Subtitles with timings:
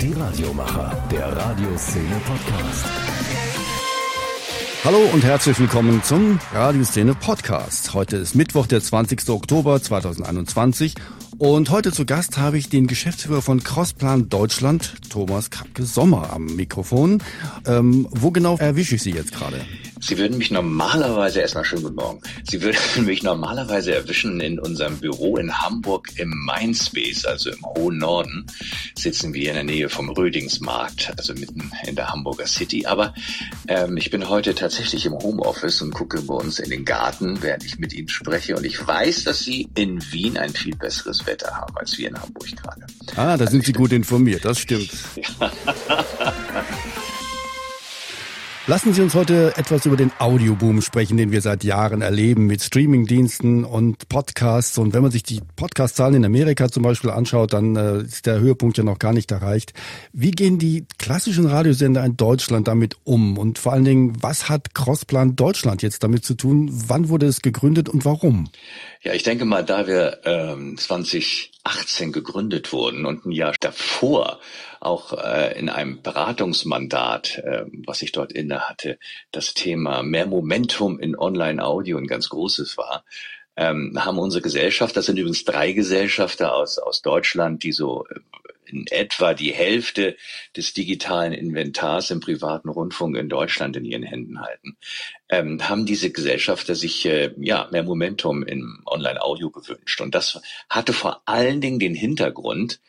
[0.00, 2.86] Die Radiomacher, der Radioszene Podcast.
[4.82, 7.92] Hallo und herzlich willkommen zum Radioszene Podcast.
[7.92, 9.28] Heute ist Mittwoch, der 20.
[9.28, 10.94] Oktober 2021
[11.40, 17.22] und heute zu Gast habe ich den Geschäftsführer von Crossplan Deutschland, Thomas Krabke-Sommer am Mikrofon.
[17.66, 19.64] Ähm, wo genau erwische ich Sie jetzt gerade?
[20.02, 24.98] Sie würden mich normalerweise, erstmal schönen guten Morgen, Sie würden mich normalerweise erwischen in unserem
[24.98, 28.46] Büro in Hamburg im Mindspace, also im hohen Norden,
[28.94, 32.84] sitzen wir in der Nähe vom Rödingsmarkt, also mitten in der Hamburger City.
[32.84, 33.14] Aber
[33.68, 37.64] ähm, ich bin heute tatsächlich im Homeoffice und gucke bei uns in den Garten, während
[37.64, 38.56] ich mit Ihnen spreche.
[38.56, 42.20] Und ich weiß, dass Sie in Wien ein viel besseres Wetter haben als wir in
[42.20, 42.86] Hamburg gerade.
[43.16, 44.90] Ah, da sind Sie gut informiert, das stimmt.
[45.16, 45.52] Ja.
[48.70, 52.62] Lassen Sie uns heute etwas über den Audioboom sprechen, den wir seit Jahren erleben mit
[52.62, 54.78] Streamingdiensten und Podcasts.
[54.78, 58.38] Und wenn man sich die Podcast-Zahlen in Amerika zum Beispiel anschaut, dann äh, ist der
[58.38, 59.72] Höhepunkt ja noch gar nicht erreicht.
[60.12, 63.38] Wie gehen die klassischen Radiosender in Deutschland damit um?
[63.38, 66.70] Und vor allen Dingen, was hat Crossplan Deutschland jetzt damit zu tun?
[66.70, 68.50] Wann wurde es gegründet und warum?
[69.02, 74.40] Ja, ich denke mal, da wir ähm, 2018 gegründet wurden und ein Jahr davor
[74.78, 78.98] auch äh, in einem Beratungsmandat, äh, was ich dort inne hatte,
[79.32, 83.04] das Thema mehr Momentum in Online-Audio ein ganz großes war,
[83.56, 88.20] ähm, haben unsere Gesellschaft, das sind übrigens drei Gesellschafter aus, aus Deutschland, die so äh,
[88.72, 90.16] in etwa die Hälfte
[90.56, 94.76] des digitalen Inventars im privaten Rundfunk in Deutschland in ihren Händen halten,
[95.28, 100.00] ähm, haben diese Gesellschafter sich äh, ja mehr Momentum im Online-Audio gewünscht.
[100.00, 102.80] Und das hatte vor allen Dingen den Hintergrund,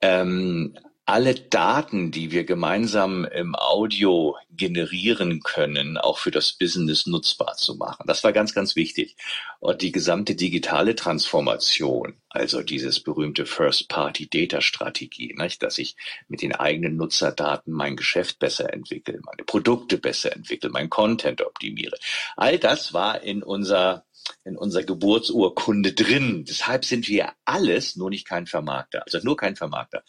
[0.00, 0.74] ähm,
[1.04, 7.74] alle Daten, die wir gemeinsam im Audio generieren können, auch für das Business nutzbar zu
[7.74, 8.04] machen.
[8.06, 9.16] Das war ganz, ganz wichtig.
[9.58, 15.96] Und die gesamte digitale Transformation, also dieses berühmte First-Party-Data-Strategie, dass ich
[16.28, 21.96] mit den eigenen Nutzerdaten mein Geschäft besser entwickle, meine Produkte besser entwickle, mein Content optimiere.
[22.36, 24.04] All das war in unser
[24.44, 26.44] in unserer Geburtsurkunde drin.
[26.48, 29.02] Deshalb sind wir alles, nur nicht kein Vermarkter.
[29.04, 30.02] Also nur kein Vermarkter.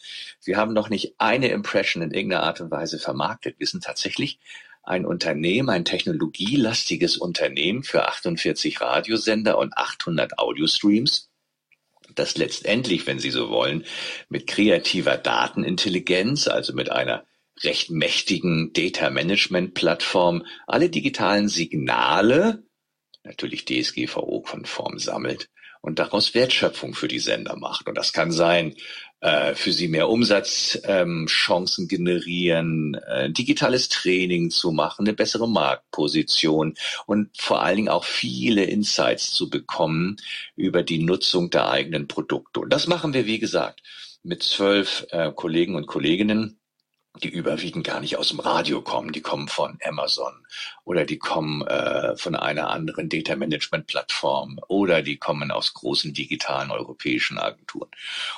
[0.44, 3.56] Wir haben noch nicht eine Impression in irgendeiner Art und Weise vermarktet.
[3.58, 4.38] Wir sind tatsächlich
[4.82, 11.30] ein Unternehmen, ein technologielastiges Unternehmen für 48 Radiosender und 800 Audiostreams,
[12.14, 13.84] das letztendlich, wenn Sie so wollen,
[14.28, 17.24] mit kreativer Datenintelligenz, also mit einer
[17.62, 22.64] recht mächtigen Data Management Plattform, alle digitalen Signale
[23.24, 25.48] natürlich DSGVO-konform sammelt
[25.80, 27.88] und daraus Wertschöpfung für die Sender macht.
[27.88, 28.74] Und das kann sein,
[29.20, 36.74] äh, für sie mehr Umsatzchancen ähm, generieren, äh, digitales Training zu machen, eine bessere Marktposition
[37.06, 40.16] und vor allen Dingen auch viele Insights zu bekommen
[40.56, 42.60] über die Nutzung der eigenen Produkte.
[42.60, 43.82] Und das machen wir, wie gesagt,
[44.22, 46.58] mit zwölf äh, Kollegen und Kolleginnen
[47.22, 50.32] die überwiegend gar nicht aus dem Radio kommen, die kommen von Amazon
[50.84, 56.12] oder die kommen äh, von einer anderen Data Management Plattform oder die kommen aus großen
[56.12, 57.90] digitalen europäischen Agenturen.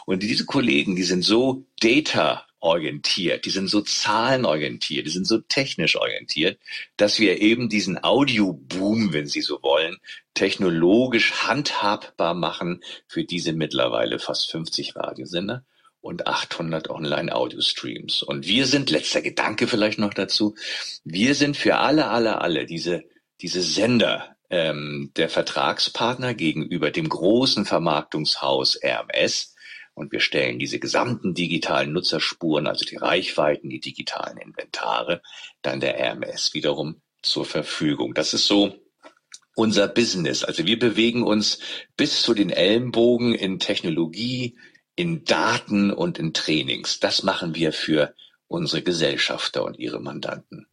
[0.04, 5.38] Und diese Kollegen, die sind so data orientiert, die sind so zahlenorientiert, die sind so
[5.38, 6.58] technisch orientiert,
[6.96, 9.98] dass wir eben diesen Audio-Boom, wenn Sie so wollen,
[10.34, 15.64] technologisch handhabbar machen für diese mittlerweile fast 50 Radiosender
[16.06, 18.22] und 800 Online-Audio-Streams.
[18.22, 20.54] Und wir sind, letzter Gedanke vielleicht noch dazu,
[21.04, 23.02] wir sind für alle, alle, alle diese,
[23.40, 29.54] diese Sender ähm, der Vertragspartner gegenüber dem großen Vermarktungshaus RMS.
[29.94, 35.22] Und wir stellen diese gesamten digitalen Nutzerspuren, also die Reichweiten, die digitalen Inventare,
[35.62, 38.14] dann der RMS wiederum zur Verfügung.
[38.14, 38.74] Das ist so
[39.56, 40.44] unser Business.
[40.44, 41.58] Also wir bewegen uns
[41.96, 44.56] bis zu den Ellenbogen in Technologie,
[44.96, 47.00] in Daten und in Trainings.
[47.00, 48.14] Das machen wir für
[48.48, 50.66] unsere Gesellschafter und ihre Mandanten.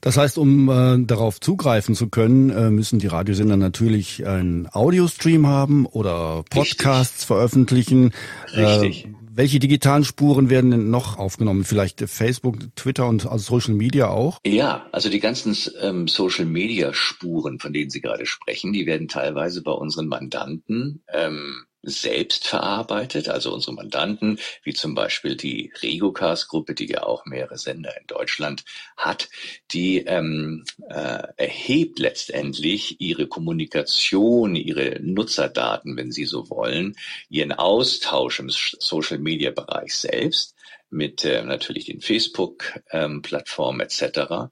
[0.00, 5.46] Das heißt, um äh, darauf zugreifen zu können, äh, müssen die Radiosender natürlich einen Audiostream
[5.46, 7.26] haben oder Podcasts Richtig.
[7.26, 8.12] veröffentlichen.
[8.54, 9.06] Richtig.
[9.06, 11.62] Äh, welche digitalen Spuren werden denn noch aufgenommen?
[11.62, 14.38] Vielleicht Facebook, Twitter und also Social Media auch?
[14.44, 19.06] Ja, also die ganzen ähm, Social Media Spuren, von denen Sie gerade sprechen, die werden
[19.06, 26.74] teilweise bei unseren Mandanten ähm, selbst verarbeitet, also unsere Mandanten, wie zum Beispiel die Regocast-Gruppe,
[26.74, 28.64] die ja auch mehrere Sender in Deutschland
[28.96, 29.28] hat,
[29.70, 36.96] die ähm, äh, erhebt letztendlich ihre Kommunikation, ihre Nutzerdaten, wenn Sie so wollen,
[37.28, 40.54] ihren Austausch im Social-Media-Bereich selbst
[40.90, 44.50] mit äh, natürlich den Facebook-Plattformen ähm, etc.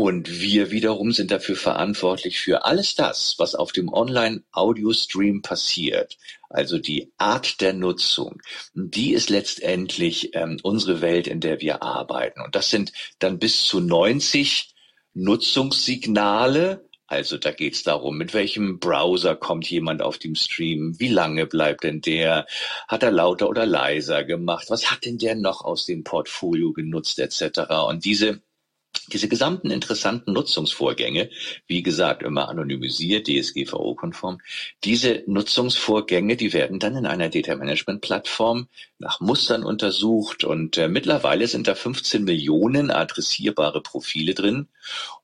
[0.00, 6.18] Und wir wiederum sind dafür verantwortlich für alles das, was auf dem Online-Audio-Stream passiert.
[6.48, 8.40] Also die Art der Nutzung,
[8.74, 12.40] die ist letztendlich ähm, unsere Welt, in der wir arbeiten.
[12.42, 14.72] Und das sind dann bis zu 90
[15.14, 21.08] Nutzungssignale, also da geht es darum, mit welchem Browser kommt jemand auf dem Stream, wie
[21.08, 22.46] lange bleibt denn der,
[22.86, 27.18] hat er lauter oder leiser gemacht, was hat denn der noch aus dem Portfolio genutzt
[27.18, 27.62] etc.
[27.88, 28.42] Und diese
[29.12, 31.30] diese gesamten interessanten Nutzungsvorgänge,
[31.66, 34.40] wie gesagt, immer anonymisiert, DSGVO-konform,
[34.84, 38.68] diese Nutzungsvorgänge, die werden dann in einer Data Management Plattform
[38.98, 44.68] nach Mustern untersucht und äh, mittlerweile sind da 15 Millionen adressierbare Profile drin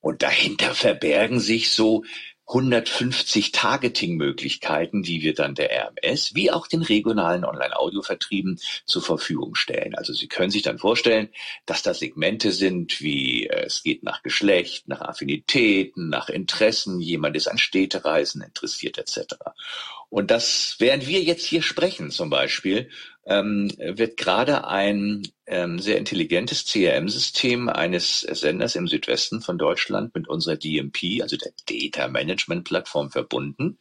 [0.01, 2.05] und dahinter verbergen sich so
[2.47, 9.95] 150 Targeting-Möglichkeiten, die wir dann der RMS wie auch den regionalen Online-Audio-Vertrieben zur Verfügung stellen.
[9.95, 11.31] Also Sie können sich dann vorstellen,
[11.65, 17.37] dass da Segmente sind wie äh, es geht nach Geschlecht, nach Affinitäten, nach Interessen, jemand
[17.37, 19.37] ist an Städtereisen interessiert etc.
[20.11, 22.91] Und das, während wir jetzt hier sprechen zum Beispiel,
[23.27, 30.29] ähm, wird gerade ein ähm, sehr intelligentes CRM-System eines Senders im Südwesten von Deutschland mit
[30.29, 33.79] unserer DMP, also der Data Management Plattform, verbunden.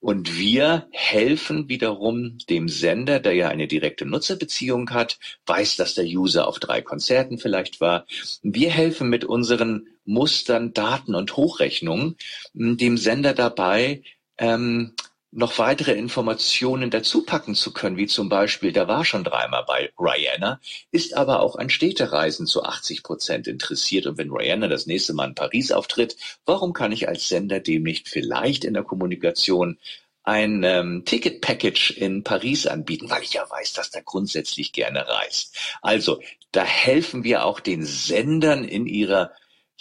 [0.00, 6.06] Und wir helfen wiederum dem Sender, der ja eine direkte Nutzerbeziehung hat, weiß, dass der
[6.06, 8.06] User auf drei Konzerten vielleicht war.
[8.42, 12.16] Wir helfen mit unseren Mustern, Daten und Hochrechnungen
[12.54, 14.02] dem Sender dabei,
[14.38, 14.94] ähm,
[15.32, 19.90] noch weitere Informationen dazu packen zu können, wie zum Beispiel, der war schon dreimal bei
[19.98, 24.06] Rihanna, ist aber auch an Städtereisen zu 80 Prozent interessiert.
[24.06, 27.82] Und wenn Rihanna das nächste Mal in Paris auftritt, warum kann ich als Sender dem
[27.82, 29.78] nicht vielleicht in der Kommunikation
[30.24, 35.56] ein ähm, Ticket-Package in Paris anbieten, weil ich ja weiß, dass der grundsätzlich gerne reist.
[35.80, 36.20] Also,
[36.52, 39.32] da helfen wir auch den Sendern in ihrer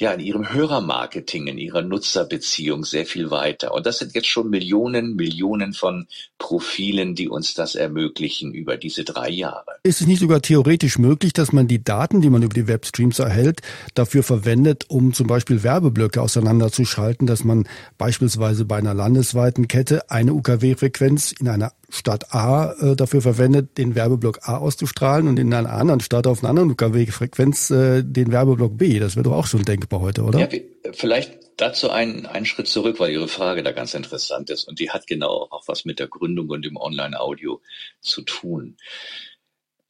[0.02, 3.74] ja in ihrem Hörermarketing, in ihrer Nutzerbeziehung sehr viel weiter.
[3.74, 6.08] Und das sind jetzt schon Millionen, Millionen von
[6.38, 9.78] Profilen, die uns das ermöglichen über diese drei Jahre.
[9.84, 13.20] Ist es nicht sogar theoretisch möglich, dass man die Daten, die man über die Webstreams
[13.20, 13.62] erhält,
[13.94, 20.34] dafür verwendet, um zum Beispiel Werbeblöcke auseinanderzuschalten, dass man beispielsweise bei einer landesweiten Kette eine
[20.34, 25.70] UKW-Frequenz in einer Stadt A äh, dafür verwendet, den Werbeblock A auszustrahlen und in einer
[25.70, 29.00] anderen Stadt auf einer anderen UKW-Frequenz äh, den Werbeblock B.
[29.00, 30.40] Das wäre doch auch schon denkbar heute, oder?
[30.40, 30.48] Ja,
[30.94, 34.90] vielleicht dazu einen, einen Schritt zurück, weil Ihre Frage da ganz interessant ist und die
[34.90, 37.62] hat genau auch was mit der Gründung und dem Online-Audio
[38.00, 38.78] zu tun.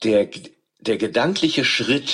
[0.04, 0.28] Der,
[0.82, 2.12] der gedankliche Schritt,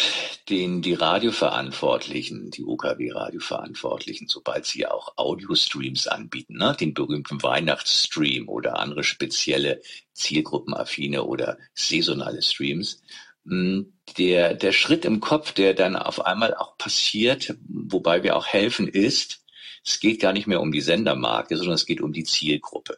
[0.49, 8.79] den die Radioverantwortlichen, die OKW-Radioverantwortlichen, sobald sie auch Audio-Streams anbieten, ne, den berühmten Weihnachtsstream oder
[8.79, 9.81] andere spezielle
[10.13, 13.01] zielgruppenaffine oder saisonale Streams,
[13.45, 18.47] hm, der, der Schritt im Kopf, der dann auf einmal auch passiert, wobei wir auch
[18.47, 19.45] helfen, ist,
[19.85, 22.97] es geht gar nicht mehr um die Sendermarke, sondern es geht um die Zielgruppe.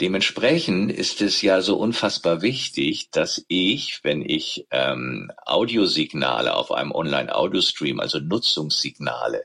[0.00, 6.92] Dementsprechend ist es ja so unfassbar wichtig, dass ich, wenn ich ähm, Audiosignale auf einem
[6.92, 9.44] Online-Audio-Stream, also Nutzungssignale,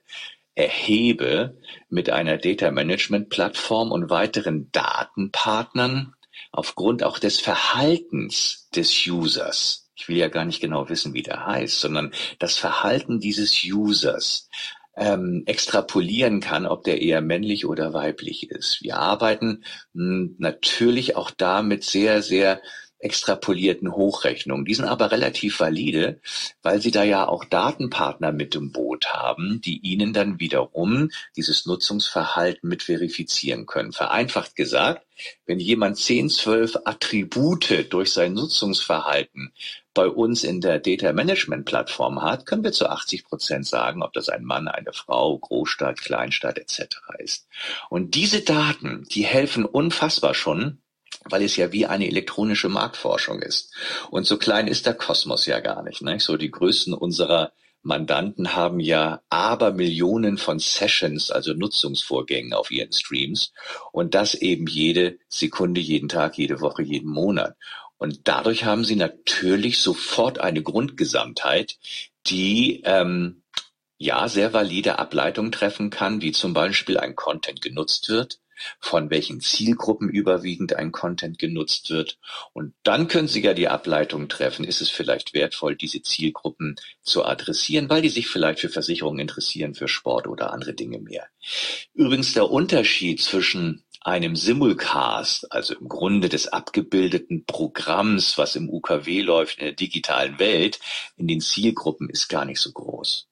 [0.55, 1.57] erhebe
[1.89, 6.15] mit einer Data Management Plattform und weiteren Datenpartnern
[6.51, 9.91] aufgrund auch des Verhaltens des Users.
[9.95, 14.49] Ich will ja gar nicht genau wissen, wie der heißt, sondern das Verhalten dieses Users
[14.97, 18.81] ähm, extrapolieren kann, ob der eher männlich oder weiblich ist.
[18.81, 19.63] Wir arbeiten
[19.93, 22.61] hm, natürlich auch da mit sehr, sehr
[22.99, 24.65] extrapolierten Hochrechnungen.
[24.65, 26.19] Die sind aber relativ valide,
[26.63, 31.65] weil sie da ja auch Datenpartner mit im Boot haben, die ihnen dann wiederum dieses
[31.65, 33.91] Nutzungsverhalten mit verifizieren können.
[33.91, 35.05] Vereinfacht gesagt,
[35.45, 39.53] wenn jemand 10, 12 Attribute durch sein Nutzungsverhalten
[39.97, 44.13] bei uns in der Data Management Plattform hat, können wir zu 80 Prozent sagen, ob
[44.13, 46.99] das ein Mann, eine Frau, Großstadt, Kleinstadt etc.
[47.17, 47.47] ist.
[47.89, 50.77] Und diese Daten, die helfen unfassbar schon,
[51.23, 53.73] weil es ja wie eine elektronische Marktforschung ist.
[54.11, 56.03] Und so klein ist der Kosmos ja gar nicht.
[56.03, 56.19] Ne?
[56.19, 57.51] So die größten unserer
[57.81, 63.51] Mandanten haben ja aber Millionen von Sessions, also Nutzungsvorgängen auf ihren Streams
[63.91, 67.55] und das eben jede Sekunde, jeden Tag, jede Woche, jeden Monat.
[67.97, 71.77] Und dadurch haben sie natürlich sofort eine Grundgesamtheit,
[72.27, 73.43] die ähm,
[73.97, 78.39] ja sehr valide Ableitungen treffen kann, wie zum Beispiel ein Content genutzt wird,
[78.79, 82.17] von welchen Zielgruppen überwiegend ein Content genutzt wird.
[82.53, 87.25] Und dann können Sie ja die Ableitung treffen, ist es vielleicht wertvoll, diese Zielgruppen zu
[87.25, 91.27] adressieren, weil die sich vielleicht für Versicherungen interessieren, für Sport oder andere Dinge mehr.
[91.93, 99.21] Übrigens der Unterschied zwischen einem Simulcast, also im Grunde des abgebildeten Programms, was im UKW
[99.21, 100.79] läuft in der digitalen Welt,
[101.17, 103.27] in den Zielgruppen ist gar nicht so groß.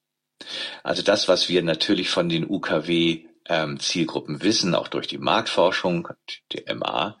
[0.82, 6.08] Also das, was wir natürlich von den UKW ähm, Zielgruppen wissen, auch durch die Marktforschung,
[6.52, 7.18] die MA,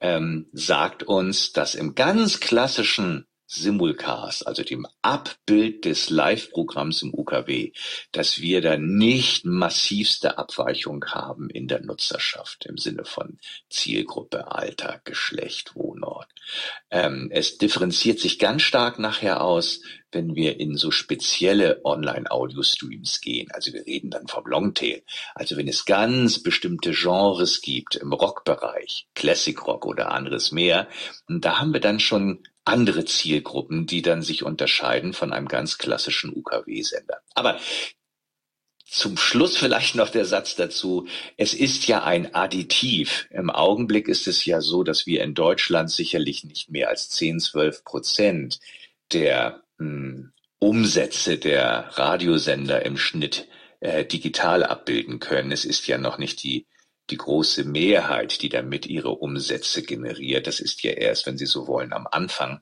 [0.00, 7.72] ähm, sagt uns, dass im ganz klassischen Simulcast, also dem Abbild des Live-Programms im UKW,
[8.12, 15.00] dass wir da nicht massivste Abweichung haben in der Nutzerschaft im Sinne von Zielgruppe, Alter,
[15.04, 16.28] Geschlecht, Wohnort.
[16.90, 19.80] Ähm, es differenziert sich ganz stark nachher aus,
[20.14, 23.50] wenn wir in so spezielle Online-Audio-Streams gehen.
[23.52, 25.02] Also wir reden dann vom Longtail.
[25.34, 30.88] Also wenn es ganz bestimmte Genres gibt im Rockbereich, Classic Rock oder anderes mehr,
[31.28, 36.34] da haben wir dann schon andere Zielgruppen, die dann sich unterscheiden von einem ganz klassischen
[36.34, 37.18] UKW-Sender.
[37.34, 37.58] Aber
[38.86, 41.08] zum Schluss vielleicht noch der Satz dazu.
[41.36, 43.26] Es ist ja ein Additiv.
[43.30, 47.40] Im Augenblick ist es ja so, dass wir in Deutschland sicherlich nicht mehr als 10,
[47.40, 48.60] 12 Prozent
[49.12, 49.63] der
[50.58, 53.48] Umsätze der Radiosender im Schnitt
[53.80, 55.52] äh, digital abbilden können.
[55.52, 56.66] Es ist ja noch nicht die
[57.10, 61.66] die große Mehrheit, die damit ihre Umsätze generiert, das ist ja erst, wenn Sie so
[61.66, 62.60] wollen, am Anfang.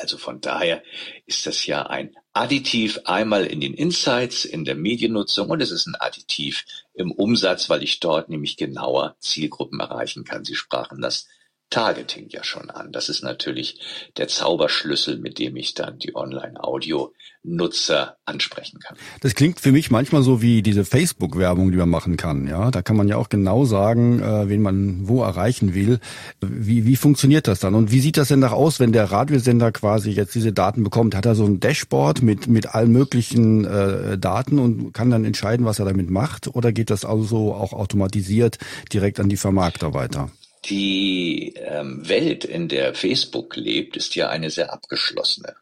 [0.00, 0.82] Also von daher
[1.26, 5.86] ist das ja ein Additiv einmal in den Insights, in der Mediennutzung und es ist
[5.86, 6.64] ein Additiv
[6.94, 10.44] im Umsatz, weil ich dort nämlich genauer Zielgruppen erreichen kann.
[10.44, 11.28] Sie sprachen das
[11.72, 12.92] Targeting ja schon an.
[12.92, 13.80] Das ist natürlich
[14.18, 18.98] der Zauberschlüssel, mit dem ich dann die Online-Audio-Nutzer ansprechen kann.
[19.22, 22.46] Das klingt für mich manchmal so wie diese Facebook-Werbung, die man machen kann.
[22.46, 25.98] Ja, da kann man ja auch genau sagen, äh, wen man wo erreichen will.
[26.42, 27.74] Wie, wie funktioniert das dann?
[27.74, 31.14] Und wie sieht das denn nach aus, wenn der Radiosender quasi jetzt diese Daten bekommt?
[31.14, 35.64] Hat er so ein Dashboard mit, mit allen möglichen äh, Daten und kann dann entscheiden,
[35.64, 36.48] was er damit macht?
[36.48, 38.58] Oder geht das also auch automatisiert
[38.92, 40.30] direkt an die Vermarkter weiter?
[40.64, 45.56] Die ähm, Welt, in der Facebook lebt, ist ja eine sehr abgeschlossene.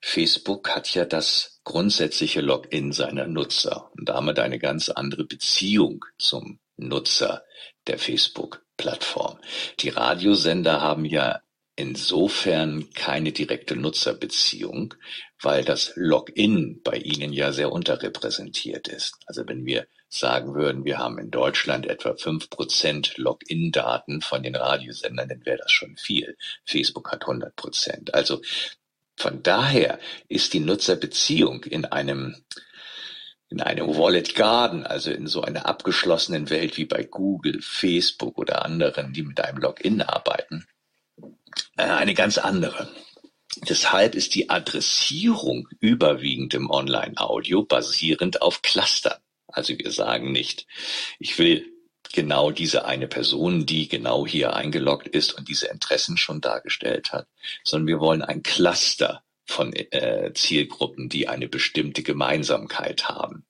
[0.00, 6.58] Facebook hat ja das grundsätzliche Login seiner Nutzer und damit eine ganz andere Beziehung zum
[6.76, 7.44] Nutzer
[7.86, 9.38] der Facebook-Plattform.
[9.80, 11.40] Die Radiosender haben ja
[11.76, 14.94] insofern keine direkte Nutzerbeziehung,
[15.40, 19.16] weil das Login bei ihnen ja sehr unterrepräsentiert ist.
[19.26, 24.56] Also wenn wir sagen würden, wir haben in Deutschland etwa fünf Prozent Login-Daten von den
[24.56, 26.36] Radiosendern, dann wäre das schon viel.
[26.64, 28.12] Facebook hat 100 Prozent.
[28.12, 28.42] Also
[29.16, 32.36] von daher ist die Nutzerbeziehung in einem
[33.50, 38.64] in einem Wallet Garden, also in so einer abgeschlossenen Welt wie bei Google, Facebook oder
[38.64, 40.68] anderen, die mit einem Login arbeiten,
[41.76, 42.88] äh, eine ganz andere.
[43.68, 49.18] Deshalb ist die Adressierung überwiegend im Online-Audio basierend auf Clustern.
[49.52, 50.66] Also wir sagen nicht,
[51.18, 51.66] ich will
[52.12, 57.26] genau diese eine Person, die genau hier eingeloggt ist und diese Interessen schon dargestellt hat,
[57.64, 63.44] sondern wir wollen ein Cluster von äh, Zielgruppen, die eine bestimmte Gemeinsamkeit haben.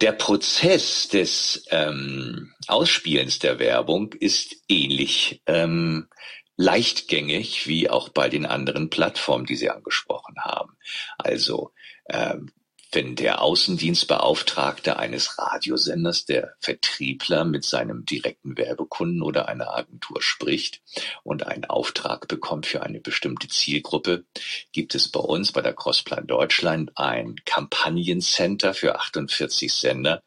[0.00, 6.08] Der Prozess des ähm, Ausspielens der Werbung ist ähnlich ähm,
[6.56, 10.76] leichtgängig wie auch bei den anderen Plattformen, die Sie angesprochen haben.
[11.18, 11.72] Also
[12.08, 12.50] ähm,
[12.92, 20.82] wenn der Außendienstbeauftragte eines Radiosenders, der Vertriebler mit seinem direkten Werbekunden oder einer Agentur spricht
[21.22, 24.24] und einen Auftrag bekommt für eine bestimmte Zielgruppe,
[24.72, 30.22] gibt es bei uns bei der Crossplan Deutschland ein Kampagnencenter für 48 Sender,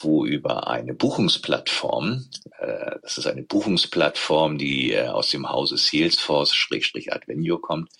[0.00, 2.26] wo über eine Buchungsplattform,
[2.58, 7.90] äh, das ist eine Buchungsplattform, die äh, aus dem Hause Salesforce-Advenio kommt,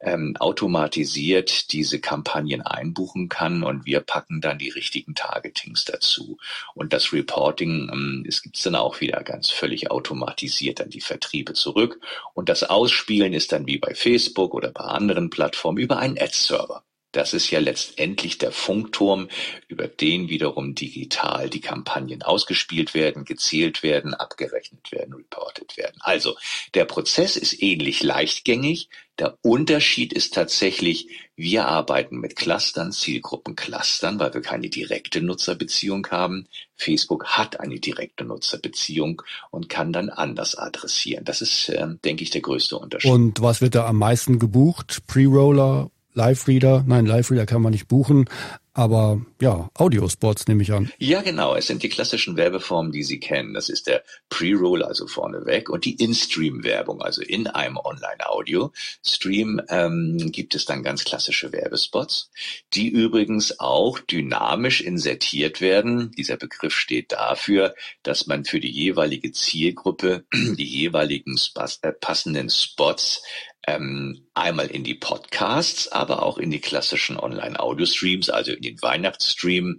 [0.00, 6.38] ähm, automatisiert diese Kampagnen einbuchen kann und wir packen dann die richtigen Targetings dazu.
[6.74, 11.54] Und das Reporting, ähm, es gibt's dann auch wieder ganz völlig automatisiert an die Vertriebe
[11.54, 12.00] zurück.
[12.34, 16.84] Und das Ausspielen ist dann wie bei Facebook oder bei anderen Plattformen über einen Ad-Server.
[17.12, 19.28] Das ist ja letztendlich der Funkturm,
[19.66, 25.96] über den wiederum digital die Kampagnen ausgespielt werden, gezählt werden, abgerechnet werden, reported werden.
[26.00, 26.36] Also
[26.74, 28.88] der Prozess ist ähnlich leichtgängig.
[29.18, 36.46] Der Unterschied ist tatsächlich, wir arbeiten mit Clustern, Zielgruppenclustern, weil wir keine direkte Nutzerbeziehung haben.
[36.76, 41.24] Facebook hat eine direkte Nutzerbeziehung und kann dann anders adressieren.
[41.24, 43.10] Das ist, äh, denke ich, der größte Unterschied.
[43.10, 45.02] Und was wird da am meisten gebucht?
[45.06, 48.28] Pre-Roller Live-Reader, nein, Live-Reader kann man nicht buchen,
[48.72, 50.90] aber ja, Audiospots nehme ich an.
[50.98, 51.56] Ja, genau.
[51.56, 53.52] Es sind die klassischen Werbeformen, die Sie kennen.
[53.52, 60.54] Das ist der Pre-Roll, also vorneweg, und die In-Stream-Werbung, also in einem Online-Audio-Stream ähm, gibt
[60.54, 62.30] es dann ganz klassische Werbespots,
[62.72, 66.12] die übrigens auch dynamisch insertiert werden.
[66.12, 67.74] Dieser Begriff steht dafür,
[68.04, 71.38] dass man für die jeweilige Zielgruppe die jeweiligen
[71.82, 73.22] äh, passenden Spots
[73.66, 79.78] ähm, einmal in die Podcasts, aber auch in die klassischen Online-Audio-Streams, also eben den Weihnachtsstream,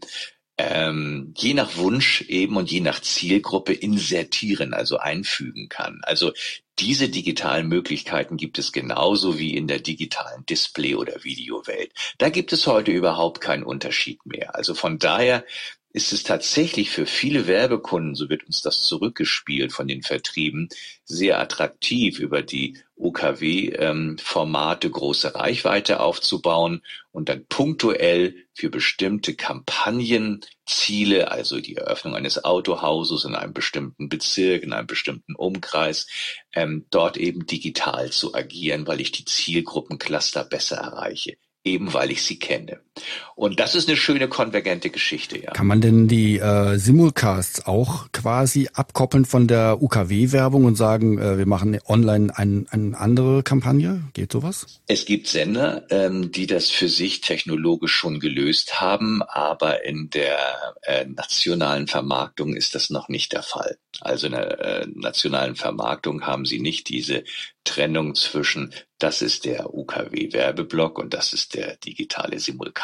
[0.57, 6.01] ähm, je nach Wunsch eben und je nach Zielgruppe insertieren, also einfügen kann.
[6.03, 6.33] Also
[6.77, 11.91] diese digitalen Möglichkeiten gibt es genauso wie in der digitalen Display- oder Videowelt.
[12.17, 14.55] Da gibt es heute überhaupt keinen Unterschied mehr.
[14.55, 15.45] Also von daher
[15.93, 20.69] ist es tatsächlich für viele Werbekunden, so wird uns das zurückgespielt von den Vertrieben,
[21.03, 26.81] sehr attraktiv, über die UKW-Formate ähm, große Reichweite aufzubauen
[27.11, 34.63] und dann punktuell für bestimmte Kampagnenziele, also die Eröffnung eines Autohauses in einem bestimmten Bezirk,
[34.63, 36.07] in einem bestimmten Umkreis,
[36.53, 42.23] ähm, dort eben digital zu agieren, weil ich die Zielgruppencluster besser erreiche eben weil ich
[42.23, 42.81] sie kenne.
[43.35, 45.51] Und das ist eine schöne konvergente Geschichte, ja.
[45.51, 51.37] Kann man denn die äh, Simulcasts auch quasi abkoppeln von der UKW-Werbung und sagen, äh,
[51.37, 54.03] wir machen online eine ein andere Kampagne?
[54.13, 54.81] Geht sowas?
[54.87, 60.37] Es gibt Sender, ähm, die das für sich technologisch schon gelöst haben, aber in der
[60.83, 63.77] äh, nationalen Vermarktung ist das noch nicht der Fall.
[64.01, 67.23] Also in der äh, nationalen Vermarktung haben sie nicht diese
[67.63, 72.39] Trennung zwischen, das ist der UKW-Werbeblock und das ist der digitale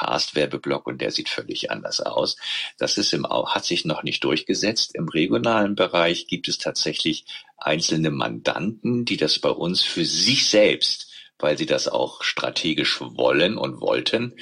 [0.08, 2.38] Simulcast-Werbeblock und der sieht völlig anders aus.
[2.78, 4.96] Das ist im, hat sich noch nicht durchgesetzt.
[4.96, 7.26] Im regionalen Bereich gibt es tatsächlich
[7.58, 11.06] einzelne Mandanten, die das bei uns für sich selbst
[11.40, 14.34] weil sie das auch strategisch wollen und wollten,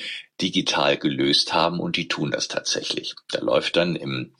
[0.42, 3.16] digital gelöst haben und die tun das tatsächlich.
[3.30, 4.36] Da läuft dann im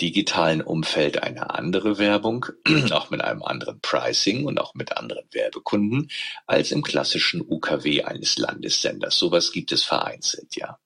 [0.00, 2.46] digitalen Umfeld eine andere Werbung,
[2.90, 6.10] auch mit einem anderen Pricing und auch mit anderen Werbekunden
[6.46, 9.18] als im klassischen UKW eines Landessenders.
[9.18, 10.78] Sowas gibt es vereinzelt, ja.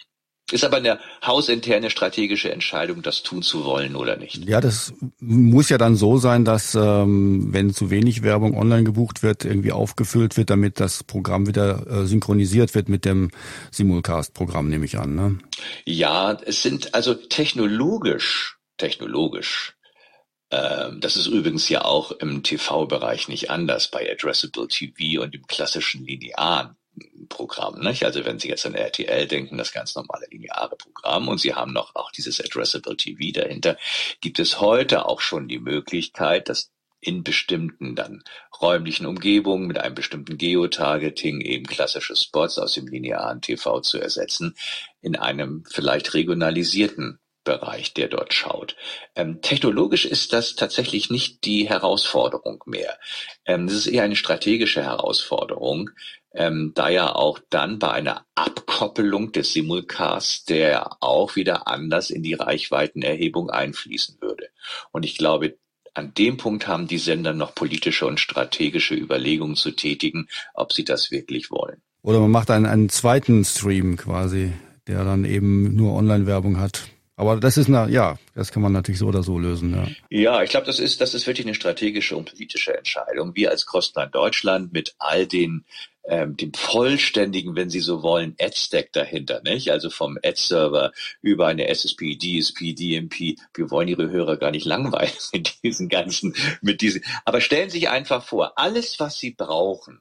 [0.53, 4.49] Ist aber eine hausinterne strategische Entscheidung, das tun zu wollen oder nicht.
[4.49, 9.23] Ja, das muss ja dann so sein, dass ähm, wenn zu wenig Werbung online gebucht
[9.23, 13.31] wird, irgendwie aufgefüllt wird, damit das Programm wieder äh, synchronisiert wird mit dem
[13.71, 15.15] Simulcast-Programm, nehme ich an.
[15.15, 15.39] Ne?
[15.85, 19.75] Ja, es sind also technologisch, technologisch
[20.53, 25.47] ähm, das ist übrigens ja auch im TV-Bereich nicht anders bei Addressable TV und im
[25.47, 26.77] klassischen linearen
[27.29, 27.81] Programm.
[27.81, 28.05] Nicht?
[28.05, 31.73] Also wenn Sie jetzt an RTL denken, das ganz normale lineare Programm und Sie haben
[31.73, 33.77] noch auch dieses Addressable TV dahinter,
[34.21, 38.23] gibt es heute auch schon die Möglichkeit, dass in bestimmten dann
[38.61, 44.55] räumlichen Umgebungen mit einem bestimmten Geotargeting eben klassische Spots aus dem linearen TV zu ersetzen
[45.01, 48.77] in einem vielleicht regionalisierten Bereich, der dort schaut.
[49.17, 52.97] Ähm, technologisch ist das tatsächlich nicht die Herausforderung mehr.
[53.45, 55.91] Ähm, das ist eher eine strategische Herausforderung,
[56.35, 62.23] ähm, da ja auch dann bei einer Abkoppelung des Simulcasts der auch wieder anders in
[62.23, 64.49] die Reichweitenerhebung einfließen würde.
[64.91, 65.57] Und ich glaube,
[65.95, 70.85] an dem Punkt haben die Sender noch politische und strategische Überlegungen zu tätigen, ob sie
[70.85, 71.83] das wirklich wollen.
[72.03, 74.53] Oder man macht einen, einen zweiten Stream quasi,
[74.87, 76.83] der dann eben nur Online-Werbung hat.
[77.15, 79.75] Aber das ist eine, ja, das kann man natürlich so oder so lösen.
[79.75, 83.37] Ja, ja ich glaube, das ist, das ist wirklich eine strategische und politische Entscheidung.
[83.37, 85.65] Wir als Kostland Deutschland mit all den
[86.05, 89.71] ähm, dem vollständigen, wenn Sie so wollen, Ad-Stack dahinter, nicht?
[89.71, 93.39] Also vom Ad-Server über eine SSP, DSP, DMP.
[93.55, 97.05] Wir wollen Ihre Hörer gar nicht langweilen mit diesen ganzen, mit diesen.
[97.25, 100.01] Aber stellen Sie sich einfach vor, alles, was Sie brauchen,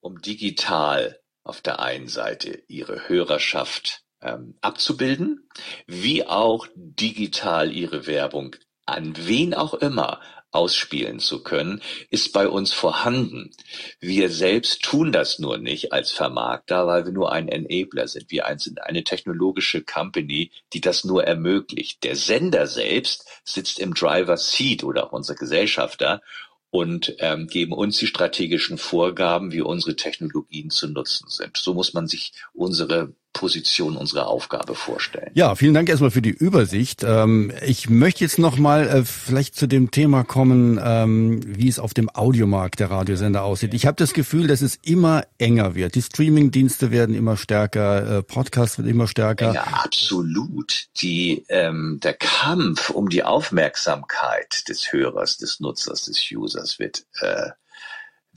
[0.00, 5.48] um digital auf der einen Seite Ihre Hörerschaft ähm, abzubilden,
[5.86, 8.56] wie auch digital ihre Werbung
[8.86, 10.20] an wen auch immer
[10.58, 13.52] ausspielen zu können, ist bei uns vorhanden.
[14.00, 18.30] Wir selbst tun das nur nicht als Vermarkter, weil wir nur ein Enabler sind.
[18.30, 22.02] Wir sind eine technologische Company, die das nur ermöglicht.
[22.02, 26.22] Der Sender selbst sitzt im Driver Seat oder auch unser Gesellschafter
[26.70, 31.56] und ähm, geben uns die strategischen Vorgaben, wie unsere Technologien zu nutzen sind.
[31.56, 35.30] So muss man sich unsere Position unserer Aufgabe vorstellen.
[35.34, 37.04] Ja, vielen Dank erstmal für die Übersicht.
[37.04, 41.94] Ähm, ich möchte jetzt nochmal äh, vielleicht zu dem Thema kommen, ähm, wie es auf
[41.94, 43.74] dem Audiomarkt der Radiosender aussieht.
[43.74, 45.94] Ich habe das Gefühl, dass es immer enger wird.
[45.94, 49.54] Die Streamingdienste werden immer stärker, äh, Podcast wird immer stärker.
[49.54, 50.86] Ja, absolut.
[51.00, 57.50] Die, ähm, der Kampf um die Aufmerksamkeit des Hörers, des Nutzers, des Users wird äh,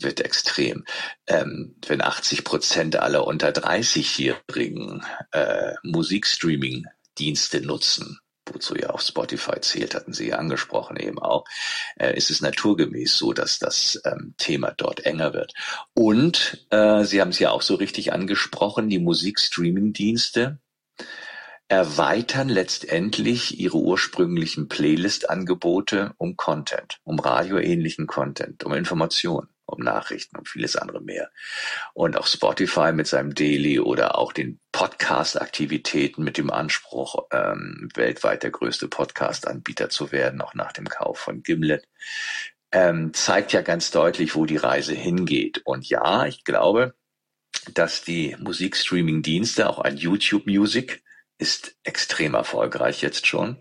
[0.03, 0.85] wird extrem.
[1.27, 9.95] Ähm, wenn 80 Prozent aller unter 30-Jährigen äh, Musikstreaming-Dienste nutzen, wozu ja auch Spotify zählt,
[9.95, 11.45] hatten Sie ja angesprochen eben auch,
[11.99, 15.53] äh, ist es naturgemäß so, dass das ähm, Thema dort enger wird.
[15.93, 20.59] Und äh, Sie haben es ja auch so richtig angesprochen, die Musikstreaming-Dienste
[21.67, 30.47] erweitern letztendlich ihre ursprünglichen Playlist-Angebote um Content, um radioähnlichen Content, um Informationen um Nachrichten und
[30.47, 31.31] vieles andere mehr.
[31.93, 38.43] Und auch Spotify mit seinem Daily oder auch den Podcast-Aktivitäten mit dem Anspruch, ähm, weltweit
[38.43, 41.87] der größte Podcast-Anbieter zu werden, auch nach dem Kauf von Gimlet,
[42.71, 45.61] ähm, zeigt ja ganz deutlich, wo die Reise hingeht.
[45.65, 46.95] Und ja, ich glaube,
[47.73, 51.03] dass die Musikstreaming-Dienste, auch ein YouTube Music,
[51.37, 53.57] ist extrem erfolgreich jetzt schon,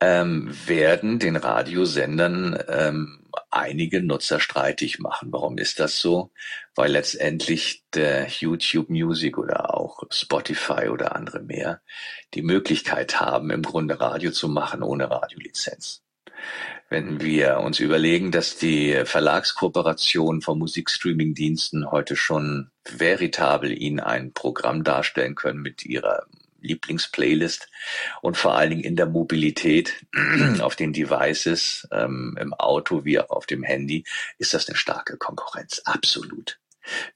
[0.00, 3.25] ähm, werden den Radiosendern ähm,
[3.56, 5.32] einige Nutzer streitig machen.
[5.32, 6.30] Warum ist das so?
[6.74, 11.80] Weil letztendlich der YouTube Music oder auch Spotify oder andere mehr
[12.34, 16.02] die Möglichkeit haben, im Grunde Radio zu machen ohne Radiolizenz.
[16.88, 24.84] Wenn wir uns überlegen, dass die Verlagskooperation von Musikstreaming-Diensten heute schon veritabel ihnen ein Programm
[24.84, 26.26] darstellen können mit ihrer
[26.66, 27.68] Lieblingsplaylist
[28.22, 29.94] und vor allen Dingen in der Mobilität
[30.60, 34.04] auf den Devices, ähm, im Auto wie auch auf dem Handy,
[34.38, 35.80] ist das eine starke Konkurrenz.
[35.84, 36.58] Absolut.